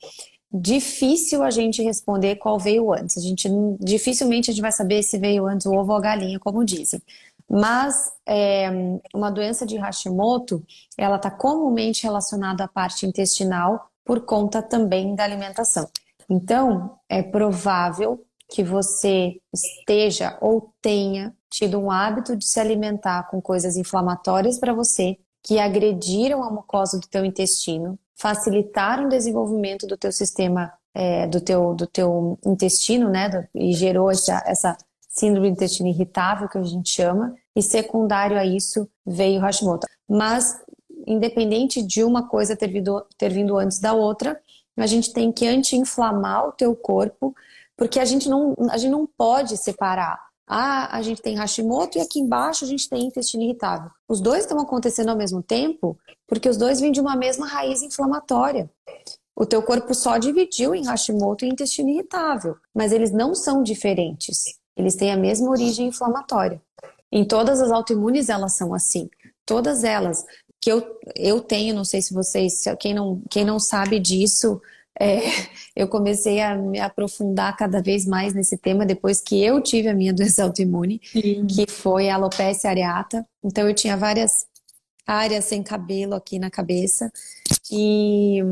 difícil 0.53 1.43
a 1.43 1.51
gente 1.51 1.83
responder 1.83 2.37
qual 2.37 2.59
veio 2.59 2.93
antes. 2.93 3.19
A 3.19 3.21
gente 3.21 3.49
dificilmente 3.81 4.51
a 4.51 4.55
gente 4.55 4.63
vai 4.63 4.73
saber 4.73 5.03
se 5.03 5.19
veio 5.19 5.47
antes 5.47 5.67
o 5.67 5.73
ovo 5.73 5.93
ou 5.93 5.99
a 5.99 6.01
galinha, 6.01 6.39
como 6.39 6.65
dizem. 6.65 7.03
Mas 7.51 8.11
é, 8.27 8.69
uma 9.15 9.31
doença 9.31 9.65
de 9.65 9.77
Hashimoto, 9.77 10.63
ela 10.97 11.17
está 11.17 11.31
comumente 11.31 12.03
relacionada 12.03 12.65
à 12.65 12.69
parte 12.69 13.07
intestinal 13.07 13.91
por 14.05 14.21
conta 14.21 14.63
também 14.63 15.15
da 15.15 15.25
alimentação. 15.25 15.89
Então, 16.29 16.99
é 17.09 17.23
provável 17.23 18.23
que 18.51 18.63
você 18.63 19.41
esteja 19.53 20.37
ou 20.41 20.73
tenha 20.81 21.35
tido 21.51 21.79
um 21.79 21.91
hábito 21.91 22.37
de 22.37 22.47
se 22.47 22.61
alimentar 22.61 23.29
com 23.31 23.41
coisas 23.41 23.77
inflamatórias 23.77 24.59
para 24.59 24.73
você 24.73 25.19
que 25.43 25.59
agrediram 25.59 26.43
a 26.43 26.51
mucosa 26.51 26.99
do 26.99 27.07
teu 27.07 27.25
intestino, 27.25 27.99
facilitaram 28.19 29.07
o 29.07 29.09
desenvolvimento 29.09 29.87
do 29.87 29.97
teu 29.97 30.11
sistema, 30.11 30.73
é, 30.93 31.27
do, 31.29 31.41
teu, 31.41 31.75
do 31.75 31.87
teu 31.87 32.39
intestino, 32.45 33.09
né? 33.09 33.49
E 33.55 33.73
gerou 33.73 34.11
essa, 34.11 34.43
essa 34.45 34.77
síndrome 35.09 35.49
do 35.49 35.53
intestino 35.53 35.89
irritável, 35.89 36.49
que 36.49 36.59
a 36.59 36.63
gente 36.63 36.91
chama, 36.91 37.35
e 37.55 37.63
secundário 37.63 38.37
a 38.37 38.45
isso 38.45 38.89
veio 39.07 39.41
Hashimoto. 39.41 39.87
Mas, 40.09 40.61
independente 41.07 41.83
de 41.83 42.03
uma 42.03 42.29
coisa 42.29 42.57
ter 42.57 42.69
vindo, 42.69 43.05
ter 43.17 43.31
vindo 43.31 43.57
antes 43.57 43.79
da 43.79 43.93
outra, 43.93 44.41
a 44.77 44.87
gente 44.87 45.13
tem 45.13 45.33
que 45.33 45.47
anti-inflamar 45.47 46.49
o 46.49 46.53
teu 46.53 46.75
corpo, 46.75 47.35
porque 47.77 48.01
a 48.01 48.05
gente 48.05 48.29
não, 48.29 48.55
a 48.71 48.77
gente 48.77 48.91
não 48.91 49.07
pode 49.07 49.57
separar 49.57 50.28
ah, 50.49 50.97
a 50.97 51.03
gente 51.03 51.21
tem 51.21 51.37
Hashimoto 51.37 51.99
e 51.99 52.01
aqui 52.01 52.19
embaixo 52.19 52.65
a 52.65 52.69
gente 52.69 52.89
tem 52.89 53.07
intestino 53.07 53.43
irritável. 53.43 53.91
Os 54.09 54.21
dois 54.21 54.41
estão 54.41 54.59
acontecendo 54.59 55.11
ao 55.11 55.17
mesmo 55.17 55.43
tempo 55.43 55.99
porque 56.27 56.49
os 56.49 56.57
dois 56.57 56.81
vêm 56.81 56.91
de 56.91 57.01
uma 57.01 57.15
mesma 57.15 57.47
raiz 57.47 57.83
inflamatória. 57.83 58.71
O 59.37 59.45
teu 59.45 59.63
corpo 59.63 59.95
só 59.95 60.17
dividiu 60.17 60.75
em 60.75 60.87
Hashimoto 60.87 61.45
e 61.45 61.49
intestino 61.49 61.91
irritável, 61.91 62.57
mas 62.75 62.93
eles 62.93 63.13
não 63.13 63.35
são 63.35 63.63
diferentes. 63.63 64.45
Eles 64.75 64.97
têm 64.97 65.13
a 65.13 65.17
mesma 65.17 65.51
origem 65.51 65.89
inflamatória. 65.89 66.61
Em 67.13 67.25
todas 67.25 67.61
as 67.61 67.71
autoimunes 67.71 68.31
elas 68.31 68.57
são 68.57 68.73
assim. 68.73 69.09
Todas 69.45 69.85
elas 69.85 70.25
que 70.61 70.73
eu, 70.73 70.99
eu 71.15 71.41
tenho, 71.41 71.75
não 71.75 71.85
sei 71.85 72.03
se 72.03 72.13
vocês, 72.13 72.65
quem 72.81 72.95
não, 72.95 73.23
quem 73.31 73.45
não 73.45 73.61
sabe 73.61 74.01
disso, 74.01 74.61
é, 75.01 75.21
eu 75.77 75.87
comecei 75.89 76.41
a 76.41 76.57
me 76.57 76.81
aprofundar 76.81 77.57
cada 77.57 77.81
vez 77.81 78.05
mais 78.05 78.35
nesse 78.35 78.57
tema 78.57 78.85
depois 78.85 79.21
que 79.21 79.43
eu 79.43 79.61
tive 79.61 79.89
a 79.89 79.95
minha 79.95 80.13
doença 80.15 80.43
autoimune, 80.43 81.01
Sim. 81.05 81.47
que 81.47 81.71
foi 81.71 82.09
a 82.09 82.17
alopecia 82.17 82.71
areata. 82.71 83.27
Então 83.43 83.69
eu 83.69 83.75
tinha 83.75 83.97
várias 83.97 84.47
áreas 85.07 85.47
sem 85.47 85.63
cabelo 85.63 86.15
aqui 86.15 86.39
na 86.39 86.51
cabeça. 86.51 87.11
E, 87.71 88.43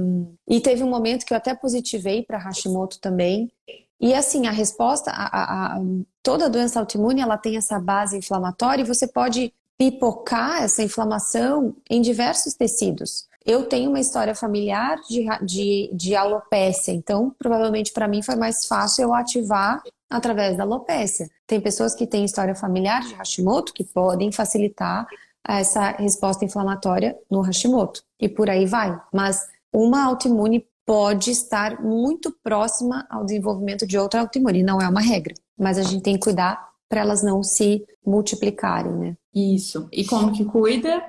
e 0.48 0.60
teve 0.60 0.82
um 0.82 0.88
momento 0.88 1.26
que 1.26 1.32
eu 1.32 1.36
até 1.36 1.54
positivei 1.54 2.22
para 2.22 2.38
Hashimoto 2.38 2.98
também. 2.98 3.50
E 4.00 4.14
assim, 4.14 4.46
a 4.46 4.50
resposta, 4.50 5.10
a, 5.10 5.24
a, 5.24 5.76
a, 5.76 5.80
toda 6.22 6.50
doença 6.50 6.80
autoimune, 6.80 7.20
ela 7.20 7.36
tem 7.36 7.56
essa 7.56 7.78
base 7.78 8.16
inflamatória 8.16 8.82
e 8.82 8.86
você 8.86 9.06
pode 9.06 9.52
pipocar 9.78 10.62
essa 10.62 10.82
inflamação 10.82 11.74
em 11.90 12.00
diversos 12.00 12.54
tecidos. 12.54 13.26
Eu 13.46 13.64
tenho 13.64 13.90
uma 13.90 14.00
história 14.00 14.34
familiar 14.34 14.98
de, 15.08 15.24
de, 15.42 15.90
de 15.94 16.16
alopecia, 16.16 16.92
então 16.92 17.32
provavelmente 17.38 17.92
para 17.92 18.08
mim 18.08 18.20
foi 18.20 18.34
mais 18.34 18.66
fácil 18.66 19.04
eu 19.04 19.14
ativar 19.14 19.82
através 20.10 20.56
da 20.56 20.64
alopecia. 20.64 21.28
Tem 21.46 21.60
pessoas 21.60 21.94
que 21.94 22.08
têm 22.08 22.24
história 22.24 22.56
familiar 22.56 23.02
de 23.02 23.14
Hashimoto 23.14 23.72
que 23.72 23.84
podem 23.84 24.32
facilitar 24.32 25.06
essa 25.46 25.90
resposta 25.92 26.44
inflamatória 26.44 27.16
no 27.30 27.40
Hashimoto 27.40 28.02
e 28.20 28.28
por 28.28 28.50
aí 28.50 28.66
vai. 28.66 29.00
Mas 29.12 29.46
uma 29.72 30.04
autoimune 30.04 30.66
pode 30.84 31.30
estar 31.30 31.80
muito 31.80 32.34
próxima 32.42 33.06
ao 33.08 33.24
desenvolvimento 33.24 33.86
de 33.86 33.96
outra 33.96 34.20
autoimune, 34.20 34.62
não 34.62 34.80
é 34.80 34.88
uma 34.88 35.00
regra, 35.00 35.34
mas 35.56 35.78
a 35.78 35.82
gente 35.82 36.02
tem 36.02 36.14
que 36.14 36.20
cuidar 36.20 36.68
para 36.88 37.00
elas 37.00 37.22
não 37.22 37.42
se 37.42 37.84
multiplicarem, 38.04 38.92
né? 38.92 39.16
Isso. 39.34 39.88
E 39.92 40.04
como 40.04 40.32
que 40.32 40.44
cuida? 40.44 41.02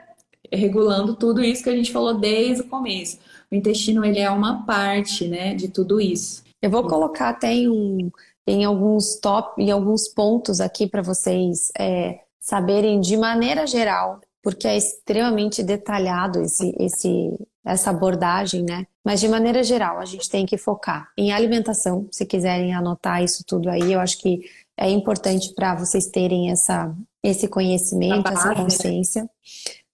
Regulando 0.51 1.15
tudo 1.15 1.43
isso 1.43 1.63
que 1.63 1.69
a 1.69 1.75
gente 1.75 1.91
falou 1.91 2.17
desde 2.17 2.62
o 2.62 2.67
começo. 2.67 3.19
O 3.51 3.55
intestino 3.55 4.03
ele 4.03 4.19
é 4.19 4.29
uma 4.29 4.65
parte, 4.65 5.27
né, 5.27 5.55
de 5.55 5.67
tudo 5.67 6.01
isso. 6.01 6.43
Eu 6.62 6.69
vou 6.69 6.83
colocar 6.88 7.29
até 7.29 7.53
em, 7.53 7.69
um, 7.69 8.12
em 8.45 8.65
alguns 8.65 9.19
top, 9.19 9.62
em 9.62 9.71
alguns 9.71 10.07
pontos 10.07 10.60
aqui 10.60 10.88
para 10.88 11.01
vocês 11.01 11.71
é, 11.77 12.19
saberem 12.39 12.99
de 12.99 13.15
maneira 13.15 13.67
geral, 13.67 14.19
porque 14.41 14.67
é 14.67 14.75
extremamente 14.75 15.62
detalhado 15.62 16.41
esse, 16.41 16.75
esse, 16.79 17.38
essa 17.65 17.91
abordagem, 17.91 18.63
né? 18.63 18.88
Mas 19.05 19.19
de 19.19 19.27
maneira 19.27 19.63
geral, 19.63 19.99
a 19.99 20.05
gente 20.05 20.29
tem 20.29 20.45
que 20.45 20.57
focar 20.57 21.10
em 21.17 21.31
alimentação. 21.31 22.07
Se 22.12 22.25
quiserem 22.25 22.73
anotar 22.73 23.23
isso 23.23 23.43
tudo 23.45 23.69
aí, 23.69 23.93
eu 23.93 23.99
acho 23.99 24.19
que 24.19 24.41
é 24.77 24.89
importante 24.89 25.53
para 25.53 25.75
vocês 25.75 26.07
terem 26.07 26.51
essa, 26.51 26.93
esse 27.23 27.47
conhecimento, 27.47 28.31
essa 28.31 28.49
né? 28.49 28.55
consciência. 28.55 29.23
Né? 29.23 29.29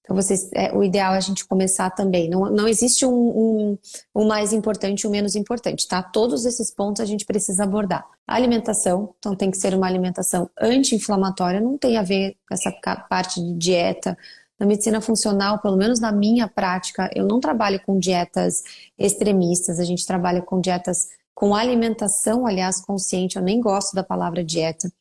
Então, 0.04 0.16
vocês, 0.16 0.50
é, 0.54 0.76
o 0.76 0.84
ideal 0.84 1.14
é 1.14 1.18
a 1.18 1.22
gente 1.22 1.46
começar 1.46 1.90
também. 1.90 2.30
Não, 2.30 2.52
não 2.52 2.68
existe 2.68 3.06
um, 3.06 3.14
um, 3.14 3.78
um 4.14 4.28
mais 4.28 4.52
importante 4.52 5.02
e 5.02 5.08
um 5.08 5.10
menos 5.10 5.34
importante, 5.34 5.88
tá? 5.88 6.04
Todos 6.04 6.46
esses 6.46 6.70
pontos 6.70 7.02
a 7.02 7.06
gente 7.06 7.26
precisa 7.26 7.64
abordar. 7.64 8.06
A 8.28 8.36
alimentação, 8.36 9.16
então 9.18 9.34
tem 9.34 9.50
que 9.50 9.58
ser 9.58 9.74
uma 9.74 9.88
alimentação 9.88 10.50
anti-inflamatória, 10.60 11.62
não 11.62 11.78
tem 11.78 11.98
a 11.98 12.04
ver 12.04 12.36
com 12.48 12.54
essa 12.54 12.72
parte 13.10 13.42
de 13.42 13.54
dieta. 13.54 14.18
Na 14.60 14.66
medicina 14.66 15.00
funcional, 15.00 15.60
pelo 15.60 15.78
menos 15.78 16.02
na 16.02 16.12
minha 16.12 16.50
prática, 16.50 17.10
eu 17.16 17.26
não 17.26 17.40
trabalho 17.40 17.82
com 17.86 17.98
dietas 17.98 18.62
extremistas, 19.00 19.80
a 19.80 19.86
gente 19.86 20.06
trabalha 20.06 20.42
com 20.42 20.60
dietas 20.60 21.08
com 21.34 21.56
alimentação, 21.56 22.46
aliás, 22.46 22.80
consciente. 22.82 23.38
Eu 23.38 23.42
nem 23.42 23.60
gosto 23.60 23.96
da 23.96 24.04
palavra 24.04 24.44
dieta, 24.44 24.92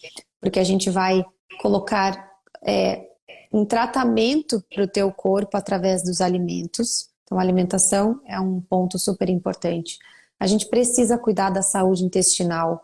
porque 0.41 0.61
a 0.61 0.65
gente 0.65 0.91
vai 0.91 1.25
colocar 1.61 2.33
é, 2.65 3.12
um 3.53 3.65
tratamento 3.65 4.65
para 4.73 4.85
o 4.85 4.89
teu 4.89 5.13
corpo 5.13 5.57
através 5.57 6.03
dos 6.03 6.21
alimentos. 6.21 7.11
Então, 7.25 7.39
alimentação 7.39 8.21
é 8.27 8.41
um 8.41 8.61
ponto 8.61 8.99
super 8.99 9.29
importante. 9.29 9.99
A 10.41 10.47
gente 10.47 10.69
precisa 10.69 11.19
cuidar 11.19 11.51
da 11.51 11.63
saúde 11.63 12.05
intestinal, 12.05 12.83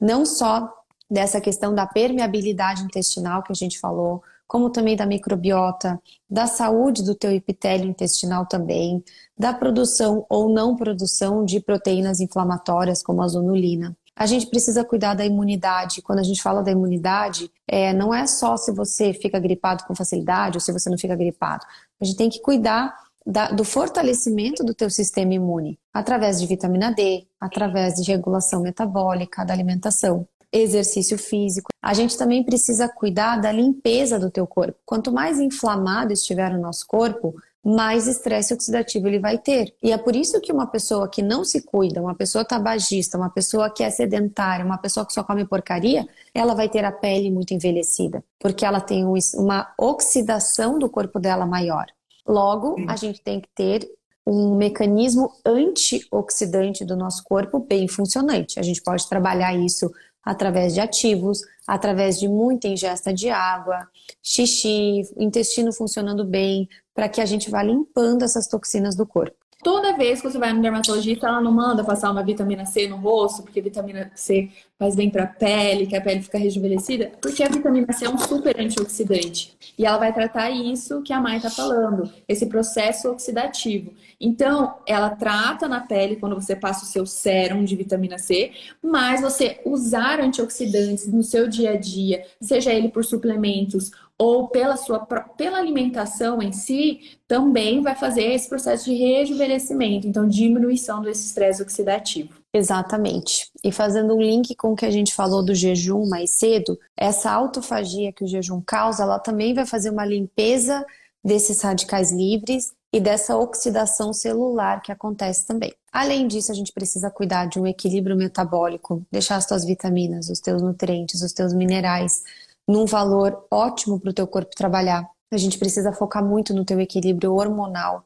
não 0.00 0.24
só 0.24 0.72
dessa 1.08 1.40
questão 1.40 1.74
da 1.74 1.86
permeabilidade 1.86 2.82
intestinal 2.82 3.42
que 3.42 3.52
a 3.52 3.54
gente 3.54 3.78
falou, 3.78 4.22
como 4.46 4.70
também 4.70 4.96
da 4.96 5.06
microbiota, 5.06 6.00
da 6.28 6.46
saúde 6.46 7.04
do 7.04 7.14
teu 7.14 7.30
epitélio 7.32 7.88
intestinal 7.88 8.46
também, 8.46 9.02
da 9.36 9.52
produção 9.52 10.24
ou 10.28 10.48
não 10.48 10.76
produção 10.76 11.44
de 11.44 11.60
proteínas 11.60 12.20
inflamatórias 12.20 13.02
como 13.02 13.22
a 13.22 13.28
zonulina. 13.28 13.96
A 14.16 14.24
gente 14.24 14.46
precisa 14.46 14.82
cuidar 14.82 15.12
da 15.12 15.26
imunidade. 15.26 16.00
Quando 16.00 16.20
a 16.20 16.22
gente 16.22 16.42
fala 16.42 16.62
da 16.62 16.70
imunidade, 16.70 17.50
é, 17.68 17.92
não 17.92 18.14
é 18.14 18.26
só 18.26 18.56
se 18.56 18.72
você 18.72 19.12
fica 19.12 19.38
gripado 19.38 19.84
com 19.84 19.94
facilidade 19.94 20.56
ou 20.56 20.60
se 20.60 20.72
você 20.72 20.88
não 20.88 20.96
fica 20.96 21.14
gripado. 21.14 21.66
A 22.00 22.04
gente 22.04 22.16
tem 22.16 22.30
que 22.30 22.40
cuidar 22.40 22.96
da, 23.26 23.50
do 23.50 23.62
fortalecimento 23.62 24.64
do 24.64 24.72
teu 24.72 24.88
sistema 24.88 25.34
imune, 25.34 25.78
através 25.92 26.40
de 26.40 26.46
vitamina 26.46 26.92
D, 26.92 27.26
através 27.40 27.96
de 27.96 28.10
regulação 28.10 28.62
metabólica, 28.62 29.44
da 29.44 29.52
alimentação, 29.52 30.26
exercício 30.52 31.18
físico. 31.18 31.70
A 31.82 31.92
gente 31.92 32.16
também 32.16 32.44
precisa 32.44 32.88
cuidar 32.88 33.36
da 33.36 33.52
limpeza 33.52 34.18
do 34.18 34.30
teu 34.30 34.46
corpo. 34.46 34.78
Quanto 34.86 35.12
mais 35.12 35.38
inflamado 35.40 36.12
estiver 36.12 36.52
o 36.52 36.60
nosso 36.60 36.86
corpo, 36.86 37.34
mais 37.66 38.06
estresse 38.06 38.54
oxidativo 38.54 39.08
ele 39.08 39.18
vai 39.18 39.38
ter. 39.38 39.74
E 39.82 39.90
é 39.90 39.98
por 39.98 40.14
isso 40.14 40.40
que 40.40 40.52
uma 40.52 40.68
pessoa 40.68 41.08
que 41.08 41.20
não 41.20 41.44
se 41.44 41.62
cuida, 41.62 42.00
uma 42.00 42.14
pessoa 42.14 42.44
tabagista, 42.44 43.18
uma 43.18 43.28
pessoa 43.28 43.68
que 43.68 43.82
é 43.82 43.90
sedentária, 43.90 44.64
uma 44.64 44.78
pessoa 44.78 45.04
que 45.04 45.12
só 45.12 45.24
come 45.24 45.44
porcaria, 45.44 46.06
ela 46.32 46.54
vai 46.54 46.68
ter 46.68 46.84
a 46.84 46.92
pele 46.92 47.28
muito 47.28 47.52
envelhecida, 47.52 48.22
porque 48.38 48.64
ela 48.64 48.80
tem 48.80 49.04
uma 49.04 49.74
oxidação 49.76 50.78
do 50.78 50.88
corpo 50.88 51.18
dela 51.18 51.44
maior. 51.44 51.86
Logo, 52.24 52.76
a 52.86 52.94
gente 52.94 53.20
tem 53.20 53.40
que 53.40 53.48
ter 53.52 53.88
um 54.24 54.56
mecanismo 54.56 55.32
antioxidante 55.44 56.84
do 56.84 56.96
nosso 56.96 57.22
corpo 57.24 57.60
bem 57.60 57.88
funcionante. 57.88 58.58
A 58.58 58.62
gente 58.62 58.82
pode 58.82 59.08
trabalhar 59.08 59.54
isso 59.54 59.90
através 60.26 60.74
de 60.74 60.80
ativos, 60.80 61.40
através 61.64 62.18
de 62.18 62.28
muita 62.28 62.66
ingesta 62.66 63.14
de 63.14 63.30
água, 63.30 63.88
xixi, 64.20 65.02
intestino 65.16 65.72
funcionando 65.72 66.24
bem, 66.24 66.68
para 66.92 67.08
que 67.08 67.20
a 67.20 67.26
gente 67.26 67.48
vá 67.48 67.62
limpando 67.62 68.24
essas 68.24 68.48
toxinas 68.48 68.96
do 68.96 69.06
corpo. 69.06 69.36
Toda 69.62 69.96
vez 69.96 70.20
que 70.20 70.30
você 70.30 70.38
vai 70.38 70.52
no 70.52 70.60
dermatologista, 70.60 71.28
ela 71.28 71.40
não 71.40 71.52
manda 71.52 71.82
passar 71.82 72.10
uma 72.10 72.22
vitamina 72.22 72.66
C 72.66 72.86
no 72.88 72.96
rosto, 72.96 73.42
porque 73.42 73.60
vitamina 73.60 74.10
C 74.14 74.50
faz 74.78 74.94
bem 74.94 75.08
para 75.08 75.24
a 75.24 75.26
pele, 75.26 75.86
que 75.86 75.96
a 75.96 76.00
pele 76.00 76.22
fica 76.22 76.38
rejuvenescida, 76.38 77.12
porque 77.20 77.42
a 77.42 77.48
vitamina 77.48 77.92
C 77.92 78.04
é 78.04 78.10
um 78.10 78.18
super 78.18 78.60
antioxidante. 78.60 79.56
E 79.78 79.86
ela 79.86 79.98
vai 79.98 80.12
tratar 80.12 80.50
isso 80.50 81.02
que 81.02 81.12
a 81.12 81.20
Mai 81.20 81.38
está 81.38 81.50
falando, 81.50 82.10
esse 82.28 82.46
processo 82.46 83.10
oxidativo. 83.10 83.92
Então, 84.20 84.76
ela 84.86 85.10
trata 85.10 85.66
na 85.66 85.80
pele 85.80 86.16
quando 86.16 86.34
você 86.34 86.54
passa 86.54 86.84
o 86.84 86.88
seu 86.88 87.06
sérum 87.06 87.64
de 87.64 87.74
vitamina 87.74 88.18
C, 88.18 88.52
mas 88.82 89.20
você 89.20 89.60
usar 89.64 90.20
antioxidantes 90.20 91.06
no 91.06 91.22
seu 91.22 91.48
dia 91.48 91.72
a 91.72 91.76
dia, 91.76 92.24
seja 92.40 92.72
ele 92.72 92.88
por 92.88 93.04
suplementos 93.04 93.90
ou 94.18 94.48
pela 94.48 94.76
sua 94.76 95.00
pela 95.36 95.58
alimentação 95.58 96.40
em 96.40 96.52
si, 96.52 97.18
também 97.28 97.82
vai 97.82 97.94
fazer 97.94 98.24
esse 98.32 98.48
processo 98.48 98.86
de 98.86 98.94
rejuvenescimento, 98.94 100.06
então 100.06 100.26
diminuição 100.26 101.02
desse 101.02 101.26
estresse 101.26 101.62
oxidativo. 101.62 102.30
Exatamente. 102.56 103.50
E 103.62 103.70
fazendo 103.70 104.14
um 104.14 104.20
link 104.22 104.54
com 104.54 104.72
o 104.72 104.76
que 104.76 104.86
a 104.86 104.90
gente 104.90 105.12
falou 105.12 105.44
do 105.44 105.54
jejum 105.54 106.08
mais 106.08 106.30
cedo, 106.30 106.78
essa 106.96 107.30
autofagia 107.30 108.14
que 108.14 108.24
o 108.24 108.26
jejum 108.26 108.62
causa, 108.62 109.02
ela 109.02 109.18
também 109.18 109.52
vai 109.52 109.66
fazer 109.66 109.90
uma 109.90 110.06
limpeza 110.06 110.82
desses 111.22 111.60
radicais 111.60 112.10
livres 112.10 112.72
e 112.90 112.98
dessa 112.98 113.36
oxidação 113.36 114.10
celular 114.14 114.80
que 114.80 114.90
acontece 114.90 115.46
também. 115.46 115.74
Além 115.92 116.26
disso, 116.26 116.50
a 116.50 116.54
gente 116.54 116.72
precisa 116.72 117.10
cuidar 117.10 117.44
de 117.44 117.60
um 117.60 117.66
equilíbrio 117.66 118.16
metabólico, 118.16 119.04
deixar 119.12 119.36
as 119.36 119.44
tuas 119.44 119.62
vitaminas, 119.62 120.30
os 120.30 120.40
teus 120.40 120.62
nutrientes, 120.62 121.20
os 121.20 121.34
teus 121.34 121.52
minerais 121.52 122.22
num 122.66 122.86
valor 122.86 123.46
ótimo 123.50 124.00
para 124.00 124.10
o 124.10 124.14
teu 124.14 124.26
corpo 124.26 124.56
trabalhar. 124.56 125.06
A 125.30 125.36
gente 125.36 125.58
precisa 125.58 125.92
focar 125.92 126.24
muito 126.24 126.54
no 126.54 126.64
teu 126.64 126.80
equilíbrio 126.80 127.34
hormonal. 127.34 128.02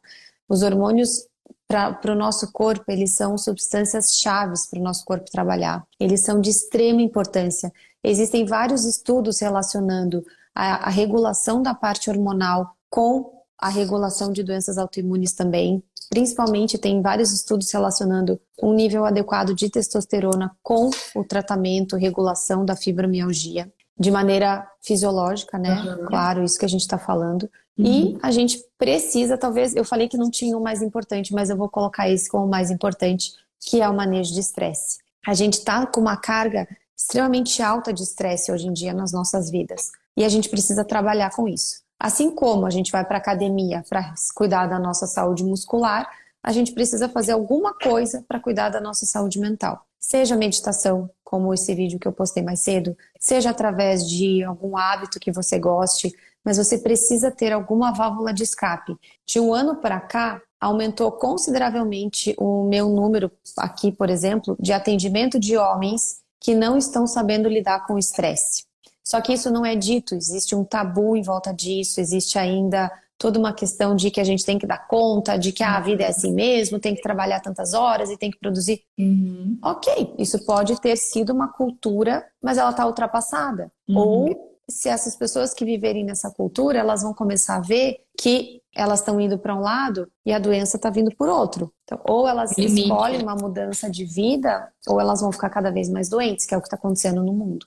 Os 0.49 0.63
hormônios 0.63 1.30
para 1.71 2.13
o 2.13 2.17
nosso 2.17 2.51
corpo, 2.51 2.85
eles 2.89 3.15
são 3.15 3.39
substâncias 3.39 4.17
chaves 4.17 4.67
para 4.67 4.81
o 4.81 4.83
nosso 4.83 5.05
corpo 5.05 5.31
trabalhar. 5.31 5.87
Eles 6.01 6.21
são 6.23 6.41
de 6.41 6.51
extrema 6.51 7.01
importância. 7.01 7.73
Existem 8.03 8.45
vários 8.45 8.85
estudos 8.85 9.39
relacionando 9.39 10.25
a, 10.53 10.89
a 10.89 10.91
regulação 10.91 11.63
da 11.63 11.73
parte 11.73 12.11
hormonal 12.11 12.75
com 12.89 13.33
a 13.57 13.69
regulação 13.69 14.33
de 14.33 14.43
doenças 14.43 14.79
autoimunes 14.79 15.33
também. 15.33 15.81
Principalmente 16.09 16.77
tem 16.77 17.01
vários 17.01 17.33
estudos 17.33 17.71
relacionando 17.71 18.41
um 18.61 18.75
nível 18.75 19.05
adequado 19.05 19.55
de 19.55 19.71
testosterona 19.71 20.51
com 20.61 20.91
o 21.15 21.23
tratamento, 21.23 21.95
regulação 21.95 22.65
da 22.65 22.75
fibromialgia 22.75 23.73
de 24.01 24.11
maneira 24.11 24.67
fisiológica, 24.81 25.59
né? 25.59 25.75
Uhum. 25.75 26.07
Claro, 26.07 26.43
isso 26.43 26.59
que 26.59 26.65
a 26.65 26.69
gente 26.69 26.81
está 26.81 26.97
falando. 26.97 27.43
Uhum. 27.79 27.85
E 27.85 28.19
a 28.23 28.31
gente 28.31 28.59
precisa, 28.79 29.37
talvez, 29.37 29.77
eu 29.77 29.85
falei 29.85 30.09
que 30.09 30.17
não 30.17 30.31
tinha 30.31 30.57
o 30.57 30.63
mais 30.63 30.81
importante, 30.81 31.35
mas 31.35 31.51
eu 31.51 31.57
vou 31.57 31.69
colocar 31.69 32.09
esse 32.09 32.27
como 32.27 32.47
o 32.47 32.49
mais 32.49 32.71
importante, 32.71 33.33
que 33.61 33.83
é 33.83 33.89
o 33.89 33.95
manejo 33.95 34.33
de 34.33 34.41
estresse. 34.41 34.99
A 35.27 35.35
gente 35.35 35.59
está 35.59 35.87
com 35.87 36.01
uma 36.01 36.17
carga 36.17 36.67
extremamente 36.97 37.63
alta 37.63 37.93
de 37.93 38.03
estresse 38.03 38.51
hoje 38.51 38.69
em 38.69 38.73
dia 38.73 38.95
nas 38.95 39.13
nossas 39.13 39.51
vidas. 39.51 39.91
E 40.17 40.25
a 40.25 40.31
gente 40.31 40.49
precisa 40.49 40.83
trabalhar 40.83 41.31
com 41.37 41.47
isso. 41.47 41.83
Assim 41.99 42.31
como 42.31 42.65
a 42.65 42.71
gente 42.71 42.91
vai 42.91 43.05
para 43.05 43.19
academia 43.19 43.85
para 43.87 44.15
cuidar 44.35 44.67
da 44.67 44.79
nossa 44.79 45.07
saúde 45.07 45.45
muscular, 45.45 46.09
a 46.43 46.53
gente 46.53 46.73
precisa 46.73 47.07
fazer 47.07 47.33
alguma 47.33 47.75
coisa 47.75 48.25
para 48.27 48.41
cuidar 48.41 48.71
da 48.71 48.81
nossa 48.81 49.05
saúde 49.05 49.39
mental. 49.39 49.85
Seja 50.01 50.35
meditação, 50.35 51.11
como 51.23 51.53
esse 51.53 51.75
vídeo 51.75 51.99
que 51.99 52.09
eu 52.09 52.13
postei 52.13 52.43
mais 52.43 52.61
cedo, 52.61 52.97
seja 53.19 53.51
através 53.51 54.09
de 54.09 54.43
algum 54.43 54.77
hábito 54.77 55.21
que 55.21 55.31
você 55.31 55.59
goste, 55.59 56.11
mas 56.43 56.57
você 56.57 56.79
precisa 56.79 57.31
ter 57.31 57.53
alguma 57.53 57.93
válvula 57.93 58.33
de 58.33 58.43
escape. 58.43 58.97
De 59.27 59.39
um 59.39 59.53
ano 59.53 59.77
para 59.77 60.01
cá, 60.01 60.41
aumentou 60.59 61.13
consideravelmente 61.13 62.35
o 62.39 62.65
meu 62.65 62.89
número 62.89 63.31
aqui, 63.59 63.93
por 63.93 64.09
exemplo, 64.09 64.57
de 64.59 64.73
atendimento 64.73 65.39
de 65.39 65.57
homens 65.57 66.21
que 66.41 66.55
não 66.55 66.79
estão 66.79 67.07
sabendo 67.07 67.49
lidar 67.49 67.87
com 67.87 67.95
o 67.95 67.99
estresse. 67.99 68.65
Só 69.05 69.21
que 69.21 69.35
isso 69.35 69.51
não 69.51 69.67
é 69.67 69.75
dito, 69.77 70.15
existe 70.15 70.55
um 70.55 70.65
tabu 70.65 71.15
em 71.15 71.23
volta 71.23 71.53
disso, 71.53 72.01
existe 72.01 72.39
ainda 72.39 72.91
toda 73.21 73.39
uma 73.39 73.53
questão 73.53 73.95
de 73.95 74.11
que 74.11 74.19
a 74.19 74.25
gente 74.25 74.47
tem 74.47 74.59
que 74.59 74.67
dar 74.67 74.89
conta, 74.89 75.37
de 75.37 75.53
que 75.53 75.63
ah, 75.63 75.77
a 75.77 75.81
vida 75.81 76.03
é 76.03 76.09
assim 76.09 76.33
mesmo, 76.33 76.81
tem 76.81 76.95
que 76.95 77.03
trabalhar 77.03 77.39
tantas 77.41 77.75
horas 77.75 78.09
e 78.09 78.17
tem 78.17 78.31
que 78.31 78.39
produzir. 78.39 78.83
Uhum. 78.99 79.59
Ok, 79.63 80.15
isso 80.19 80.43
pode 80.47 80.81
ter 80.81 80.97
sido 80.97 81.31
uma 81.31 81.49
cultura, 81.49 82.25
mas 82.43 82.57
ela 82.57 82.71
está 82.71 82.87
ultrapassada. 82.87 83.71
Uhum. 83.87 83.99
Ou 83.99 84.57
se 84.71 84.89
essas 84.89 85.15
pessoas 85.17 85.53
que 85.53 85.67
viverem 85.67 86.03
nessa 86.03 86.31
cultura, 86.31 86.79
elas 86.79 87.03
vão 87.03 87.13
começar 87.13 87.57
a 87.57 87.61
ver 87.61 87.99
que 88.19 88.63
elas 88.75 89.01
estão 89.01 89.21
indo 89.21 89.39
para 89.39 89.55
um 89.55 89.61
lado 89.61 90.11
e 90.25 90.33
a 90.33 90.39
doença 90.39 90.79
está 90.79 90.89
vindo 90.89 91.15
por 91.15 91.29
outro. 91.29 91.71
Então, 91.85 92.01
ou 92.09 92.27
elas 92.27 92.57
Limite. 92.57 92.85
escolhem 92.85 93.23
uma 93.23 93.35
mudança 93.35 93.91
de 93.91 94.07
vida, 94.07 94.67
ou 94.89 94.99
elas 94.99 95.21
vão 95.21 95.31
ficar 95.31 95.51
cada 95.51 95.71
vez 95.71 95.91
mais 95.91 96.09
doentes, 96.09 96.47
que 96.47 96.55
é 96.55 96.57
o 96.57 96.61
que 96.61 96.69
está 96.69 96.77
acontecendo 96.77 97.23
no 97.23 97.35
mundo. 97.35 97.67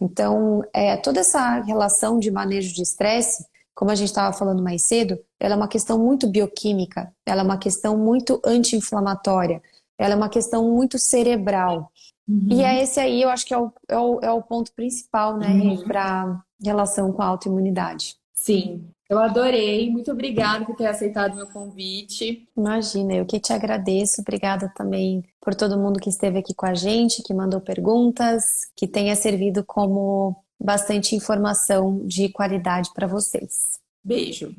Então, 0.00 0.64
é, 0.72 0.96
toda 0.96 1.20
essa 1.20 1.60
relação 1.60 2.18
de 2.18 2.28
manejo 2.32 2.74
de 2.74 2.82
estresse 2.82 3.44
como 3.80 3.90
a 3.90 3.94
gente 3.94 4.08
estava 4.08 4.36
falando 4.36 4.62
mais 4.62 4.82
cedo, 4.82 5.18
ela 5.40 5.54
é 5.54 5.56
uma 5.56 5.66
questão 5.66 5.98
muito 5.98 6.28
bioquímica, 6.28 7.10
ela 7.24 7.40
é 7.40 7.42
uma 7.42 7.56
questão 7.56 7.96
muito 7.96 8.38
anti-inflamatória, 8.44 9.62
ela 9.98 10.12
é 10.12 10.16
uma 10.18 10.28
questão 10.28 10.70
muito 10.70 10.98
cerebral. 10.98 11.90
Uhum. 12.28 12.48
E 12.50 12.62
é 12.62 12.82
esse 12.82 13.00
aí, 13.00 13.22
eu 13.22 13.30
acho 13.30 13.46
que 13.46 13.54
é 13.54 13.58
o, 13.58 13.72
é 13.88 13.96
o, 13.96 14.20
é 14.20 14.30
o 14.30 14.42
ponto 14.42 14.70
principal, 14.74 15.38
né, 15.38 15.48
uhum. 15.48 15.82
para 15.84 16.42
relação 16.62 17.10
com 17.10 17.22
a 17.22 17.24
autoimunidade. 17.24 18.16
Sim, 18.34 18.84
eu 19.08 19.18
adorei. 19.18 19.90
Muito 19.90 20.12
obrigada 20.12 20.62
por 20.66 20.76
ter 20.76 20.86
aceitado 20.86 21.34
meu 21.34 21.46
convite. 21.46 22.46
Imagina, 22.54 23.14
eu 23.14 23.24
que 23.24 23.40
te 23.40 23.54
agradeço. 23.54 24.20
Obrigada 24.20 24.70
também 24.76 25.24
por 25.40 25.54
todo 25.54 25.78
mundo 25.78 25.98
que 25.98 26.10
esteve 26.10 26.38
aqui 26.38 26.52
com 26.52 26.66
a 26.66 26.74
gente, 26.74 27.22
que 27.22 27.32
mandou 27.32 27.62
perguntas, 27.62 28.44
que 28.76 28.86
tenha 28.86 29.16
servido 29.16 29.64
como 29.64 30.36
bastante 30.60 31.16
informação 31.16 32.06
de 32.06 32.28
qualidade 32.28 32.90
para 32.92 33.06
vocês. 33.06 33.69
Beijo. 34.02 34.54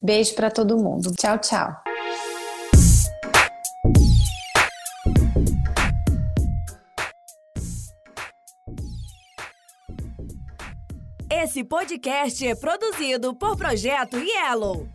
Beijo 0.00 0.34
para 0.34 0.50
todo 0.50 0.76
mundo. 0.76 1.12
Tchau, 1.14 1.38
tchau. 1.38 1.74
Esse 11.30 11.64
podcast 11.64 12.46
é 12.46 12.54
produzido 12.54 13.34
por 13.34 13.56
Projeto 13.56 14.16
Yellow. 14.16 14.88